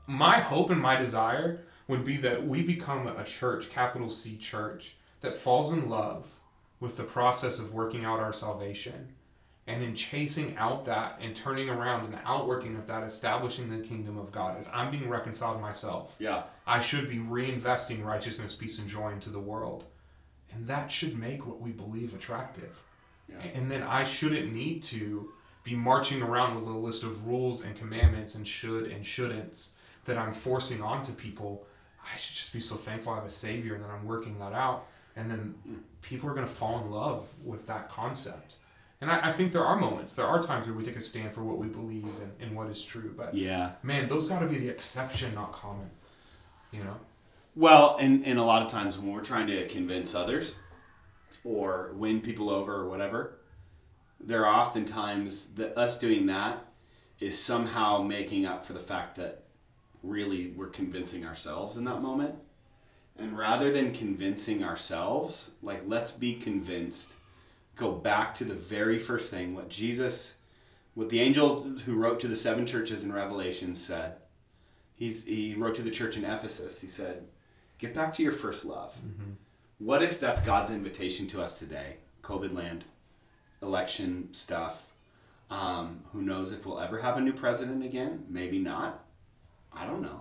my 0.05 0.37
hope 0.37 0.69
and 0.69 0.79
my 0.79 0.95
desire 0.95 1.65
would 1.87 2.05
be 2.05 2.17
that 2.17 2.45
we 2.45 2.61
become 2.61 3.07
a 3.07 3.23
church, 3.23 3.71
capital 3.71 4.09
C 4.09 4.37
church, 4.37 4.97
that 5.21 5.35
falls 5.35 5.73
in 5.73 5.89
love 5.89 6.39
with 6.79 6.97
the 6.97 7.03
process 7.03 7.59
of 7.59 7.73
working 7.73 8.05
out 8.05 8.19
our 8.19 8.33
salvation 8.33 9.13
and 9.67 9.83
in 9.83 9.93
chasing 9.93 10.57
out 10.57 10.85
that 10.85 11.19
and 11.21 11.35
turning 11.35 11.69
around 11.69 12.03
and 12.03 12.13
the 12.13 12.27
outworking 12.27 12.75
of 12.75 12.87
that 12.87 13.03
establishing 13.03 13.69
the 13.69 13.85
kingdom 13.85 14.17
of 14.17 14.31
god. 14.31 14.57
As 14.57 14.69
i'm 14.73 14.89
being 14.91 15.09
reconciled 15.09 15.61
myself 15.61 16.15
yeah. 16.19 16.43
I 16.65 16.79
should 16.79 17.09
be 17.09 17.17
reinvesting 17.17 18.03
righteousness 18.03 18.55
peace 18.55 18.79
and 18.79 18.87
joy 18.87 19.11
into 19.11 19.29
the 19.29 19.39
world. 19.39 19.85
And 20.51 20.67
that 20.67 20.91
should 20.91 21.17
make 21.17 21.45
what 21.45 21.61
we 21.61 21.71
believe 21.71 22.13
attractive. 22.15 22.81
Yeah. 23.27 23.35
and 23.53 23.69
then 23.69 23.83
i 23.83 24.03
shouldn't 24.03 24.51
need 24.51 24.81
to 24.83 25.31
be 25.63 25.75
marching 25.75 26.23
around 26.23 26.55
with 26.55 26.65
a 26.65 26.71
list 26.71 27.03
of 27.03 27.27
rules 27.27 27.63
and 27.63 27.75
commandments 27.75 28.33
and 28.33 28.47
should 28.47 28.85
and 28.85 29.03
shouldn'ts 29.05 29.71
that 30.05 30.17
i'm 30.17 30.31
forcing 30.31 30.81
onto 30.81 31.11
people. 31.11 31.67
I 32.11 32.17
should 32.17 32.35
just 32.35 32.53
be 32.53 32.59
so 32.59 32.75
thankful 32.75 33.11
i 33.11 33.15
have 33.17 33.25
a 33.25 33.29
savior 33.29 33.75
and 33.75 33.83
that 33.83 33.91
i'm 33.91 34.05
working 34.05 34.39
that 34.39 34.53
out 34.53 34.87
and 35.19 35.29
then 35.29 35.55
people 36.01 36.29
are 36.29 36.33
going 36.33 36.47
to 36.47 36.51
fall 36.51 36.79
in 36.83 36.89
love 36.91 37.29
with 37.43 37.67
that 37.67 37.89
concept. 37.89 38.55
And 39.01 39.09
I, 39.11 39.29
I 39.29 39.31
think 39.31 39.51
there 39.51 39.65
are 39.65 39.77
moments, 39.77 40.13
there 40.13 40.25
are 40.27 40.41
times 40.41 40.65
where 40.65 40.75
we 40.75 40.83
take 40.83 40.95
a 40.95 41.01
stand 41.01 41.33
for 41.33 41.43
what 41.43 41.57
we 41.57 41.67
believe 41.67 42.05
and, 42.21 42.31
and 42.39 42.55
what 42.55 42.67
is 42.67 42.83
true. 42.83 43.13
But 43.15 43.33
Yeah. 43.33 43.71
man, 43.83 44.07
those 44.07 44.27
got 44.27 44.39
to 44.39 44.45
be 44.47 44.57
the 44.57 44.69
exception, 44.69 45.33
not 45.35 45.51
common. 45.51 45.89
You 46.71 46.83
know? 46.83 46.97
Well, 47.55 47.97
and, 47.99 48.25
and 48.25 48.37
a 48.39 48.43
lot 48.43 48.61
of 48.61 48.69
times 48.69 48.97
when 48.97 49.11
we're 49.13 49.21
trying 49.21 49.47
to 49.47 49.67
convince 49.67 50.13
others 50.15 50.57
or 51.43 51.91
win 51.95 52.21
people 52.21 52.49
over 52.49 52.73
or 52.75 52.89
whatever, 52.89 53.39
there 54.19 54.45
are 54.45 54.53
oftentimes 54.61 55.55
that 55.55 55.77
us 55.77 55.97
doing 55.97 56.25
that 56.27 56.65
is 57.19 57.41
somehow 57.41 58.01
making 58.01 58.45
up 58.45 58.65
for 58.65 58.73
the 58.73 58.79
fact 58.79 59.15
that 59.15 59.43
really 60.03 60.51
we're 60.55 60.67
convincing 60.67 61.25
ourselves 61.25 61.75
in 61.77 61.83
that 61.85 62.01
moment. 62.01 62.35
And 63.19 63.37
rather 63.37 63.71
than 63.71 63.91
convincing 63.91 64.63
ourselves, 64.63 65.51
like 65.61 65.81
let's 65.85 66.11
be 66.11 66.35
convinced, 66.35 67.15
go 67.75 67.91
back 67.91 68.33
to 68.35 68.45
the 68.45 68.53
very 68.53 68.97
first 68.97 69.29
thing, 69.29 69.53
what 69.53 69.69
Jesus, 69.69 70.37
what 70.95 71.09
the 71.09 71.21
angel 71.21 71.61
who 71.85 71.95
wrote 71.95 72.19
to 72.21 72.27
the 72.27 72.35
seven 72.35 72.65
churches 72.65 73.03
in 73.03 73.11
Revelation 73.11 73.75
said. 73.75 74.15
He's, 74.95 75.25
he 75.25 75.55
wrote 75.55 75.75
to 75.75 75.81
the 75.81 75.91
church 75.91 76.17
in 76.17 76.25
Ephesus. 76.25 76.81
He 76.81 76.87
said, 76.87 77.23
Get 77.77 77.93
back 77.93 78.13
to 78.13 78.23
your 78.23 78.33
first 78.33 78.65
love. 78.65 78.95
What 79.77 80.03
if 80.03 80.19
that's 80.19 80.41
God's 80.41 80.71
invitation 80.71 81.25
to 81.27 81.41
us 81.41 81.57
today? 81.57 81.97
COVID 82.21 82.53
land, 82.53 82.83
election 83.61 84.27
stuff. 84.33 84.91
Um, 85.49 86.01
who 86.11 86.21
knows 86.21 86.51
if 86.51 86.65
we'll 86.65 86.79
ever 86.79 86.99
have 86.99 87.15
a 87.15 87.21
new 87.21 87.31
president 87.31 87.83
again? 87.83 88.25
Maybe 88.29 88.59
not. 88.59 89.03
I 89.71 89.85
don't 89.85 90.01
know. 90.01 90.19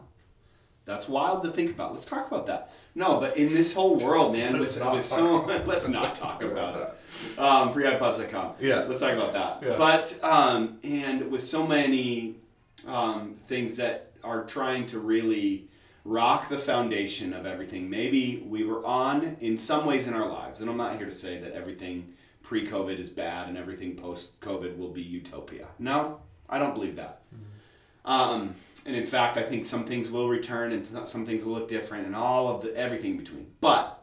That's 0.88 1.06
wild 1.06 1.42
to 1.42 1.50
think 1.50 1.70
about. 1.70 1.92
Let's 1.92 2.06
talk 2.06 2.28
about 2.28 2.46
that. 2.46 2.70
No, 2.94 3.20
but 3.20 3.36
in 3.36 3.52
this 3.52 3.74
whole 3.74 3.96
world, 3.98 4.32
man, 4.32 4.58
Let's 4.58 4.72
with, 4.72 4.82
not 4.82 4.94
with 4.94 5.06
talk 5.06 5.18
so 5.46 5.62
let's 5.66 5.86
not 5.86 6.14
talk 6.14 6.42
about 6.52 6.76
it. 6.76 7.38
Um, 7.38 7.74
freeipods.com. 7.74 8.54
Yeah. 8.58 8.86
Let's 8.88 9.00
talk 9.00 9.12
about 9.12 9.34
that. 9.34 9.62
Yeah. 9.62 9.76
But 9.76 10.18
um, 10.24 10.78
and 10.82 11.30
with 11.30 11.42
so 11.44 11.66
many 11.66 12.36
um, 12.88 13.36
things 13.42 13.76
that 13.76 14.12
are 14.24 14.44
trying 14.44 14.86
to 14.86 14.98
really 14.98 15.68
rock 16.06 16.48
the 16.48 16.56
foundation 16.56 17.34
of 17.34 17.44
everything. 17.44 17.90
Maybe 17.90 18.42
we 18.48 18.64
were 18.64 18.82
on 18.86 19.36
in 19.40 19.58
some 19.58 19.84
ways 19.84 20.08
in 20.08 20.14
our 20.14 20.26
lives, 20.26 20.62
and 20.62 20.70
I'm 20.70 20.78
not 20.78 20.96
here 20.96 21.04
to 21.04 21.12
say 21.12 21.38
that 21.38 21.52
everything 21.52 22.14
pre-COVID 22.42 22.98
is 22.98 23.10
bad 23.10 23.50
and 23.50 23.58
everything 23.58 23.94
post-COVID 23.94 24.78
will 24.78 24.88
be 24.88 25.02
utopia. 25.02 25.66
No, 25.78 26.20
I 26.48 26.58
don't 26.58 26.74
believe 26.74 26.96
that. 26.96 27.20
Um, 28.08 28.54
and 28.86 28.96
in 28.96 29.04
fact, 29.04 29.36
I 29.36 29.42
think 29.42 29.66
some 29.66 29.84
things 29.84 30.10
will 30.10 30.28
return 30.28 30.72
and 30.72 31.06
some 31.06 31.26
things 31.26 31.44
will 31.44 31.52
look 31.52 31.68
different, 31.68 32.06
and 32.06 32.16
all 32.16 32.48
of 32.48 32.62
the 32.62 32.74
everything 32.74 33.12
in 33.12 33.16
between. 33.18 33.46
But 33.60 34.02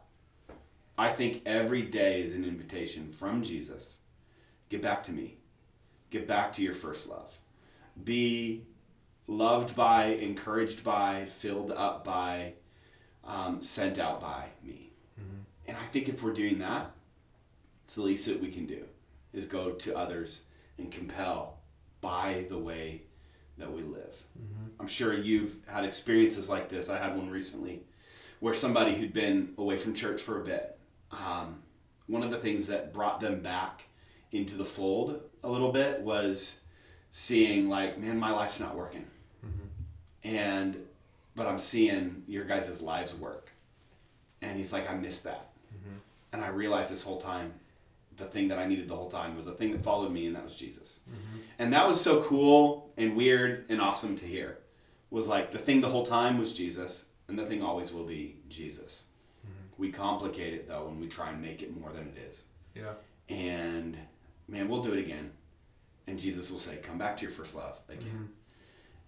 I 0.97 1.09
think 1.09 1.41
every 1.45 1.81
day 1.81 2.21
is 2.21 2.31
an 2.31 2.45
invitation 2.45 3.09
from 3.09 3.41
Jesus. 3.43 3.99
Get 4.69 4.81
back 4.81 5.03
to 5.03 5.11
me. 5.11 5.37
Get 6.11 6.27
back 6.27 6.53
to 6.53 6.63
your 6.63 6.75
first 6.75 7.09
love. 7.09 7.37
Be 8.01 8.63
loved 9.27 9.75
by, 9.75 10.05
encouraged 10.05 10.83
by, 10.83 11.25
filled 11.25 11.71
up 11.71 12.05
by, 12.05 12.53
um, 13.23 13.63
sent 13.63 13.97
out 13.97 14.21
by 14.21 14.45
me. 14.63 14.91
And 15.67 15.75
I 15.75 15.85
think 15.87 16.07
if 16.07 16.21
we're 16.21 16.33
doing 16.33 16.59
that, 16.59 16.91
it's 17.83 17.95
the 17.95 18.03
least 18.03 18.27
that 18.27 18.39
we 18.39 18.51
can 18.51 18.67
do 18.67 18.83
is 19.33 19.47
go 19.47 19.71
to 19.71 19.97
others 19.97 20.43
and 20.77 20.91
compel 20.91 21.57
by 22.01 22.45
the 22.49 22.57
way 22.57 23.01
that 23.57 23.71
we 23.71 23.81
live. 23.81 24.23
Mm-hmm. 24.37 24.65
I'm 24.79 24.87
sure 24.87 25.13
you've 25.13 25.57
had 25.67 25.85
experiences 25.85 26.49
like 26.49 26.69
this. 26.69 26.89
I 26.89 26.97
had 26.97 27.15
one 27.15 27.29
recently 27.29 27.83
where 28.39 28.53
somebody 28.53 28.93
who'd 28.95 29.13
been 29.13 29.53
away 29.57 29.77
from 29.77 29.93
church 29.93 30.21
for 30.21 30.41
a 30.41 30.43
bit, 30.43 30.77
um, 31.11 31.63
one 32.07 32.23
of 32.23 32.29
the 32.29 32.37
things 32.37 32.67
that 32.67 32.93
brought 32.93 33.19
them 33.19 33.41
back 33.41 33.85
into 34.31 34.55
the 34.55 34.65
fold 34.65 35.21
a 35.43 35.49
little 35.49 35.71
bit 35.71 36.01
was 36.01 36.59
seeing 37.11 37.69
like, 37.69 37.97
man, 37.97 38.19
my 38.19 38.31
life's 38.31 38.59
not 38.59 38.75
working, 38.75 39.05
mm-hmm. 39.45 40.27
and 40.27 40.77
but 41.35 41.47
I'm 41.47 41.57
seeing 41.57 42.23
your 42.27 42.45
guys' 42.45 42.81
lives 42.81 43.13
work, 43.13 43.51
and 44.41 44.57
he's 44.57 44.73
like, 44.73 44.89
I 44.89 44.95
miss 44.95 45.21
that, 45.21 45.49
mm-hmm. 45.73 45.97
and 46.33 46.43
I 46.43 46.49
realized 46.49 46.91
this 46.91 47.03
whole 47.03 47.19
time, 47.19 47.53
the 48.17 48.25
thing 48.25 48.47
that 48.47 48.59
I 48.59 48.65
needed 48.65 48.87
the 48.87 48.95
whole 48.95 49.09
time 49.09 49.35
was 49.35 49.45
the 49.45 49.53
thing 49.53 49.71
that 49.71 49.83
followed 49.83 50.11
me, 50.11 50.27
and 50.27 50.35
that 50.35 50.43
was 50.43 50.55
Jesus, 50.55 51.01
mm-hmm. 51.09 51.39
and 51.59 51.73
that 51.73 51.87
was 51.87 51.99
so 51.99 52.21
cool 52.23 52.91
and 52.97 53.15
weird 53.15 53.65
and 53.69 53.81
awesome 53.81 54.15
to 54.17 54.25
hear. 54.25 54.59
Was 55.09 55.27
like 55.27 55.51
the 55.51 55.57
thing 55.57 55.81
the 55.81 55.89
whole 55.89 56.05
time 56.05 56.37
was 56.37 56.53
Jesus, 56.53 57.09
and 57.27 57.37
the 57.37 57.45
thing 57.45 57.61
always 57.61 57.93
will 57.93 58.05
be 58.05 58.37
Jesus. 58.49 59.07
Mm-hmm. 59.45 59.81
We 59.81 59.91
complicate 59.91 60.53
it 60.53 60.67
though 60.67 60.85
when 60.85 60.99
we 60.99 61.07
try 61.07 61.29
and 61.29 61.41
make 61.41 61.61
it 61.61 61.79
more 61.79 61.91
than 61.91 62.07
it 62.07 62.17
is. 62.27 62.45
Yeah. 62.73 62.93
And 63.29 63.97
man, 64.47 64.67
we'll 64.67 64.81
do 64.81 64.93
it 64.93 64.99
again. 64.99 65.31
And 66.07 66.19
Jesus 66.19 66.51
will 66.51 66.59
say, 66.59 66.77
Come 66.77 66.97
back 66.97 67.17
to 67.17 67.23
your 67.23 67.31
first 67.31 67.55
love 67.55 67.79
again. 67.89 68.07
Mm-hmm. 68.07 68.25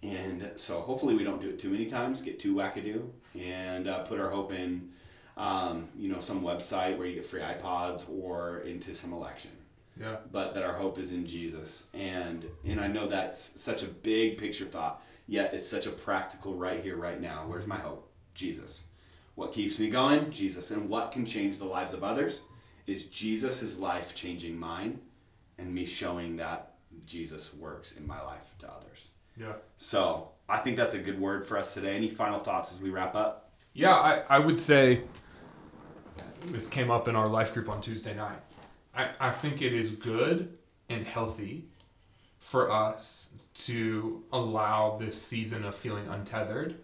And 0.03 0.51
so 0.55 0.81
hopefully 0.81 1.15
we 1.15 1.23
don't 1.23 1.41
do 1.41 1.49
it 1.49 1.59
too 1.59 1.69
many 1.69 1.87
times, 1.87 2.21
get 2.21 2.39
too 2.39 2.55
wackadoo, 2.55 3.09
and 3.39 3.87
uh, 3.87 4.03
put 4.03 4.19
our 4.19 4.29
hope 4.29 4.53
in, 4.53 4.89
um, 5.38 5.88
you 5.97 6.10
know, 6.10 6.19
some 6.19 6.41
website 6.41 6.97
where 6.97 7.08
you 7.08 7.15
get 7.15 7.26
free 7.26 7.41
iPods 7.41 8.10
or 8.10 8.60
into 8.60 8.93
some 8.93 9.13
election. 9.13 9.52
Yeah. 10.00 10.17
But 10.32 10.54
that 10.54 10.63
our 10.63 10.73
hope 10.73 11.00
is 11.00 11.13
in 11.13 11.26
Jesus. 11.26 11.88
And 11.93 12.45
and 12.65 12.80
I 12.80 12.88
know 12.88 13.08
that's 13.08 13.62
such 13.62 13.84
a 13.84 13.88
big 13.88 14.38
picture 14.38 14.65
thought, 14.65 15.02
yet 15.28 15.54
it's 15.54 15.67
such 15.67 15.88
a 15.88 15.91
practical 15.91 16.56
right 16.56 16.84
here, 16.84 16.97
right 16.97 17.19
now. 17.19 17.45
Where's 17.47 17.67
my 17.67 17.78
hope? 17.78 18.12
Jesus. 18.34 18.88
What 19.36 19.54
keeps 19.54 19.80
me 19.80 19.89
going? 19.89 20.32
Jesus. 20.32 20.71
And 20.71 20.89
what 20.89 21.12
can 21.12 21.26
change 21.26 21.58
the 21.58 21.65
lives 21.65 21.93
of 21.93 22.04
others? 22.04 22.41
Is 22.86 23.08
Jesus' 23.08 23.80
life 23.80 24.15
changing 24.15 24.58
mine 24.58 25.00
and 25.58 25.73
me 25.73 25.86
showing 25.86 26.38
that 26.38 26.73
Jesus 27.06 27.54
works 27.54 27.97
in 27.97 28.08
my 28.08 28.21
life 28.21 28.56
to 28.60 28.71
others. 28.71 29.12
Yeah. 29.39 29.54
So 29.78 30.30
I 30.50 30.58
think 30.58 30.78
that's 30.78 30.93
a 30.93 31.00
good 31.00 31.19
word 31.19 31.45
for 31.45 31.58
us 31.58 31.73
today. 31.73 31.95
Any 31.95 32.10
final 32.10 32.39
thoughts 32.39 32.71
as 32.71 32.82
we 32.82 32.89
wrap 32.89 33.15
up? 33.15 33.52
Yeah, 33.73 33.93
I, 33.93 34.23
I 34.30 34.39
would 34.39 34.58
say 34.58 35.04
this 36.45 36.67
came 36.67 36.91
up 36.91 37.08
in 37.08 37.15
our 37.15 37.28
life 37.28 37.54
group 37.54 37.69
on 37.69 37.82
Tuesday 37.82 38.15
night. 38.15 38.39
I, 38.95 39.10
I 39.19 39.30
think 39.30 39.62
it 39.62 39.73
is 39.73 39.91
good 39.91 40.58
and 40.89 41.06
healthy 41.06 41.65
for 42.39 42.71
us 42.71 43.34
to 43.54 44.23
allow 44.32 44.95
this 44.97 45.21
season 45.21 45.65
of 45.65 45.76
feeling 45.76 46.08
untethered 46.08 46.76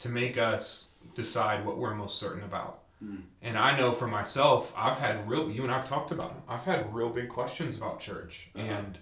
to 0.00 0.08
make 0.08 0.36
us 0.36 0.90
decide 1.14 1.64
what 1.64 1.78
we're 1.78 1.94
most 1.94 2.18
certain 2.18 2.42
about. 2.42 2.80
Hmm. 2.98 3.16
And 3.42 3.58
I 3.58 3.76
know 3.76 3.92
for 3.92 4.06
myself, 4.06 4.72
I've 4.76 4.98
had 4.98 5.28
real, 5.28 5.50
you 5.50 5.62
and 5.62 5.72
I've 5.72 5.84
talked 5.84 6.10
about 6.10 6.34
them, 6.34 6.42
I've 6.48 6.64
had 6.64 6.92
real 6.94 7.10
big 7.10 7.28
questions 7.28 7.76
about 7.76 8.00
church 8.00 8.50
uh-huh. 8.56 8.66
and 8.66 8.98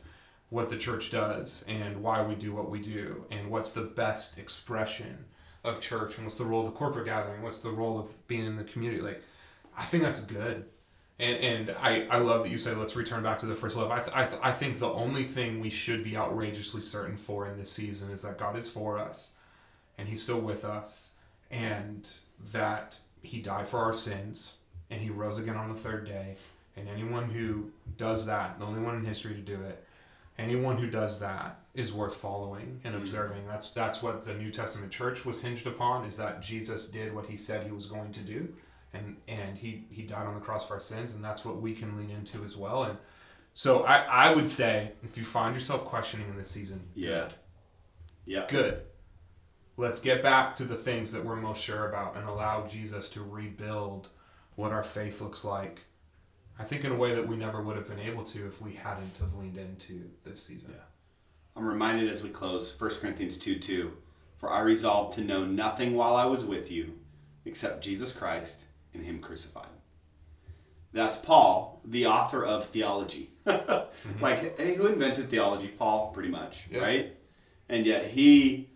what 0.51 0.69
the 0.69 0.77
church 0.77 1.11
does 1.11 1.65
and 1.67 2.03
why 2.03 2.23
we 2.23 2.35
do 2.35 2.53
what 2.53 2.69
we 2.69 2.79
do 2.79 3.25
and 3.31 3.51
what's 3.51 3.71
the 3.71 3.83
best 3.83 4.38
expression 4.38 5.25
of 5.65 5.81
church 5.81 6.17
and 6.17 6.27
what's 6.27 6.38
the 6.38 6.45
role 6.45 6.61
of 6.61 6.67
the 6.67 6.73
corporate 6.73 7.07
gathering, 7.07 7.41
what's 7.41 7.61
the 7.61 7.71
role 7.71 7.99
of 7.99 8.27
being 8.27 8.45
in 8.45 8.57
the 8.57 8.65
community. 8.65 9.01
Like, 9.01 9.23
I 9.76 9.85
think 9.85 10.02
that's 10.02 10.20
good. 10.20 10.66
And, 11.18 11.37
and 11.37 11.76
I, 11.80 12.06
I 12.11 12.18
love 12.18 12.42
that 12.42 12.50
you 12.50 12.56
say 12.56 12.74
let's 12.74 12.96
return 12.96 13.22
back 13.22 13.38
to 13.38 13.46
the 13.46 13.54
first 13.54 13.76
love. 13.76 13.90
I, 13.90 14.00
th- 14.00 14.11
I, 14.14 14.24
th- 14.24 14.40
I 14.42 14.50
think 14.50 14.78
the 14.78 14.90
only 14.90 15.24
thing 15.24 15.61
we 15.61 15.70
should 15.70 16.02
be 16.02 16.16
outrageously 16.16 16.80
certain 16.80 17.16
for 17.16 17.46
in 17.46 17.58
this 17.58 17.70
season 17.70 18.11
is 18.11 18.22
that 18.22 18.38
God 18.38 18.56
is 18.56 18.68
for 18.68 18.98
us 18.98 19.35
and 19.96 20.08
He's 20.08 20.22
still 20.22 20.40
with 20.40 20.64
us 20.64 21.14
and 21.50 22.08
that 22.52 22.98
He 23.22 23.40
died 23.40 23.68
for 23.68 23.78
our 23.78 23.92
sins 23.92 24.58
and 24.90 25.00
He 25.00 25.11
rose 25.11 25.38
again 25.38 25.56
on 25.56 25.68
the 25.68 25.78
third 25.78 26.06
day. 26.06 26.37
And 26.76 26.88
anyone 26.88 27.28
who 27.28 27.70
does 27.96 28.26
that, 28.26 28.58
the 28.58 28.64
only 28.64 28.80
one 28.80 28.96
in 28.96 29.04
history 29.04 29.35
to 29.35 29.40
do 29.40 29.62
it, 29.62 29.85
anyone 30.38 30.78
who 30.78 30.88
does 30.88 31.20
that 31.20 31.61
is 31.74 31.92
worth 31.92 32.16
following 32.16 32.80
and 32.85 32.94
hmm. 32.94 33.00
observing. 33.00 33.46
That's 33.46 33.72
that's 33.72 34.02
what 34.02 34.24
the 34.24 34.35
New 34.35 34.50
Testament 34.50 34.90
church 34.90 35.24
was 35.24 35.42
hinged 35.42 35.66
upon 35.66 36.04
is 36.04 36.16
that 36.16 36.42
Jesus 36.42 36.88
did 36.88 37.14
what 37.14 37.26
he 37.26 37.37
said 37.37 37.64
he 37.64 37.72
was 37.72 37.87
going 37.87 38.12
to 38.12 38.20
do 38.20 38.52
and 38.94 39.16
and 39.28 39.57
he 39.59 39.85
he 39.90 40.02
died 40.02 40.26
on 40.26 40.35
the 40.35 40.40
cross 40.40 40.66
for 40.66 40.74
our 40.74 40.81
sins 40.81 41.14
and 41.14 41.24
that's 41.24 41.44
what 41.44 41.61
we 41.61 41.74
can 41.74 41.96
lean 41.96 42.11
into 42.11 42.42
as 42.44 42.57
well 42.57 42.85
and 42.85 42.98
so 43.55 43.83
I, 43.85 43.98
I 44.28 44.35
would 44.35 44.48
say 44.48 44.92
if 45.02 45.16
you 45.18 45.24
find 45.24 45.55
yourself 45.55 45.85
questioning 45.85 46.28
in 46.28 46.37
this 46.37 46.50
season 46.50 46.88
Yeah. 46.94 47.28
Yeah. 48.26 48.46
good 48.48 48.83
let's 49.76 50.00
get 50.00 50.22
back 50.22 50.55
to 50.57 50.64
the 50.64 50.76
things 50.76 51.12
that 51.12 51.24
we're 51.24 51.37
most 51.37 51.61
sure 51.62 51.88
about 51.88 52.16
and 52.16 52.26
allow 52.28 52.66
jesus 52.66 53.09
to 53.11 53.22
rebuild 53.22 54.09
what 54.57 54.72
our 54.72 54.83
faith 54.83 55.20
looks 55.20 55.44
like 55.44 55.83
i 56.59 56.64
think 56.64 56.85
in 56.85 56.92
a 56.92 56.96
way 56.96 57.14
that 57.14 57.26
we 57.26 57.37
never 57.37 57.62
would 57.62 57.76
have 57.76 57.88
been 57.88 57.98
able 57.98 58.22
to 58.22 58.46
if 58.46 58.61
we 58.61 58.74
hadn't 58.74 59.16
have 59.18 59.35
leaned 59.35 59.57
into 59.57 60.09
this 60.24 60.42
season 60.42 60.70
Yeah. 60.72 60.85
I'm 61.57 61.66
reminded 61.66 62.11
as 62.11 62.22
we 62.22 62.31
close 62.31 62.78
1 62.81 62.90
Corinthians 63.00 63.37
2 63.37 63.59
2 63.59 63.92
For 64.37 64.50
I 64.50 64.61
resolved 64.61 65.14
to 65.16 65.20
know 65.22 65.44
nothing 65.44 65.94
while 65.94 66.16
I 66.16 66.24
was 66.26 66.44
with 66.46 66.70
you 66.70 66.98
except 67.44 67.83
Jesus 67.85 68.12
Christ 68.12 68.64
and 68.94 69.05
Him 69.05 69.20
crucified. 69.20 69.66
That's 70.92 71.16
Paul, 71.16 71.81
the 71.85 72.07
author 72.07 72.44
of 72.44 72.64
theology. 72.66 73.31
Mm-hmm. 73.46 74.20
Like, 74.22 74.59
hey, 74.59 74.74
who 74.74 74.87
invented 74.87 75.31
theology? 75.31 75.68
Paul, 75.68 76.11
pretty 76.12 76.28
much, 76.28 76.66
Yeah. 76.70 76.81
right? 76.81 77.16
And 77.68 77.87
yet 77.87 78.09
he, 78.09 78.70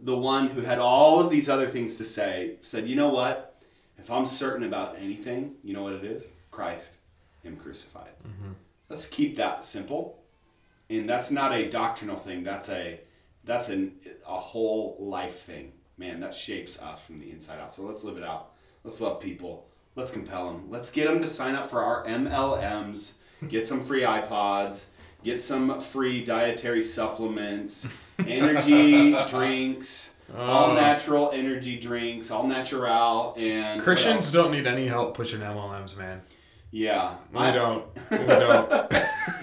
the 0.00 0.16
one 0.16 0.48
who 0.48 0.60
had 0.62 0.80
all 0.80 1.20
of 1.20 1.30
these 1.30 1.48
other 1.48 1.68
things 1.68 1.98
to 1.98 2.04
say, 2.04 2.56
said, 2.62 2.88
you 2.88 2.96
know 2.96 3.08
what? 3.08 3.62
If 3.96 4.10
I'm 4.10 4.24
certain 4.24 4.64
about 4.64 4.96
anything, 4.98 5.54
you 5.62 5.72
know 5.72 5.84
what 5.84 5.92
it 5.92 6.04
is? 6.04 6.32
Christ, 6.50 6.96
Him 7.44 7.56
crucified. 7.56 8.10
Mm-hmm. 8.26 8.52
Let's 8.88 9.06
keep 9.06 9.36
that 9.36 9.64
simple, 9.64 10.18
and 10.90 11.08
that's 11.08 11.30
not 11.30 11.52
a 11.52 11.68
doctrinal 11.70 12.16
thing. 12.16 12.42
That's 12.42 12.68
a 12.68 13.00
that's 13.44 13.68
an, 13.68 13.92
a 14.26 14.36
whole 14.38 14.96
life 14.98 15.40
thing. 15.40 15.72
Man, 15.96 16.18
that 16.20 16.34
shapes 16.34 16.80
us 16.82 17.02
from 17.04 17.18
the 17.18 17.30
inside 17.30 17.60
out. 17.60 17.72
So 17.72 17.82
let's 17.82 18.02
live 18.02 18.16
it 18.16 18.24
out. 18.24 18.51
Let's 18.84 19.00
love 19.00 19.20
people. 19.20 19.66
Let's 19.94 20.10
compel 20.10 20.52
them. 20.52 20.70
Let's 20.70 20.90
get 20.90 21.08
them 21.08 21.20
to 21.20 21.26
sign 21.26 21.54
up 21.54 21.68
for 21.68 21.82
our 21.82 22.04
MLMs. 22.06 23.14
Get 23.48 23.64
some 23.64 23.82
free 23.82 24.02
iPods. 24.02 24.84
Get 25.22 25.40
some 25.40 25.80
free 25.80 26.24
dietary 26.24 26.82
supplements, 26.82 27.86
energy 28.26 29.14
drinks, 29.26 30.14
all 30.36 30.72
uh. 30.72 30.74
natural 30.74 31.30
energy 31.32 31.78
drinks, 31.78 32.32
all 32.32 32.44
natural, 32.44 33.32
and 33.38 33.80
Christians 33.80 34.32
don't 34.32 34.50
need 34.50 34.66
any 34.66 34.86
help 34.86 35.14
pushing 35.14 35.38
MLMs, 35.38 35.96
man. 35.96 36.22
Yeah, 36.72 37.14
I 37.34 37.52
don't. 37.52 37.84
We 38.10 38.18
don't. 38.18 38.72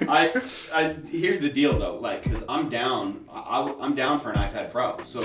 I, 0.10 0.42
I 0.74 0.96
here's 1.10 1.40
the 1.40 1.50
deal 1.50 1.78
though, 1.80 1.98
like, 1.98 2.24
cause 2.24 2.44
I'm 2.50 2.68
down. 2.68 3.26
I, 3.32 3.74
I'm 3.80 3.96
down 3.96 4.20
for 4.20 4.32
an 4.32 4.38
iPad 4.38 4.72
Pro. 4.72 5.02
So, 5.04 5.22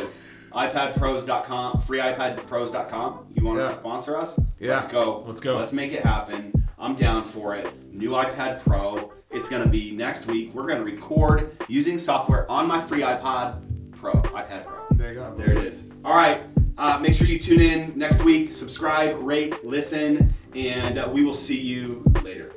iPadPros.com, 0.54 1.80
freeiPadPros.com. 1.80 3.26
You 3.34 3.44
want 3.44 3.60
Yeah. 3.60 3.68
to 3.68 3.74
sponsor 3.74 4.16
us? 4.16 4.38
Yeah. 4.58 4.72
Let's 4.72 4.88
go. 4.88 5.24
Let's 5.26 5.42
go. 5.42 5.56
Let's 5.56 5.72
make 5.72 5.92
it 5.92 6.00
happen. 6.02 6.52
I'm 6.78 6.94
down 6.94 7.24
for 7.24 7.54
it. 7.54 7.66
New 7.92 8.10
iPad 8.10 8.60
Pro. 8.62 9.12
It's 9.30 9.48
gonna 9.48 9.66
be 9.66 9.90
next 9.90 10.26
week. 10.26 10.52
We're 10.54 10.66
gonna 10.66 10.84
record 10.84 11.50
using 11.68 11.98
software 11.98 12.48
on 12.50 12.66
my 12.68 12.78
free 12.80 13.00
iPod 13.00 13.60
Pro, 13.92 14.12
iPad 14.12 14.64
Pro. 14.66 14.76
There 14.92 15.08
you 15.12 15.14
go. 15.20 15.34
There 15.36 15.50
it 15.50 15.58
is. 15.58 15.86
All 16.04 16.14
right. 16.16 16.42
Uh, 16.76 16.98
make 17.00 17.14
sure 17.14 17.26
you 17.26 17.38
tune 17.38 17.60
in 17.60 17.92
next 17.96 18.22
week. 18.22 18.50
Subscribe, 18.50 19.16
rate, 19.20 19.64
listen, 19.64 20.34
and 20.54 20.98
uh, 20.98 21.08
we 21.12 21.24
will 21.24 21.34
see 21.34 21.58
you 21.60 22.02
later. 22.22 22.52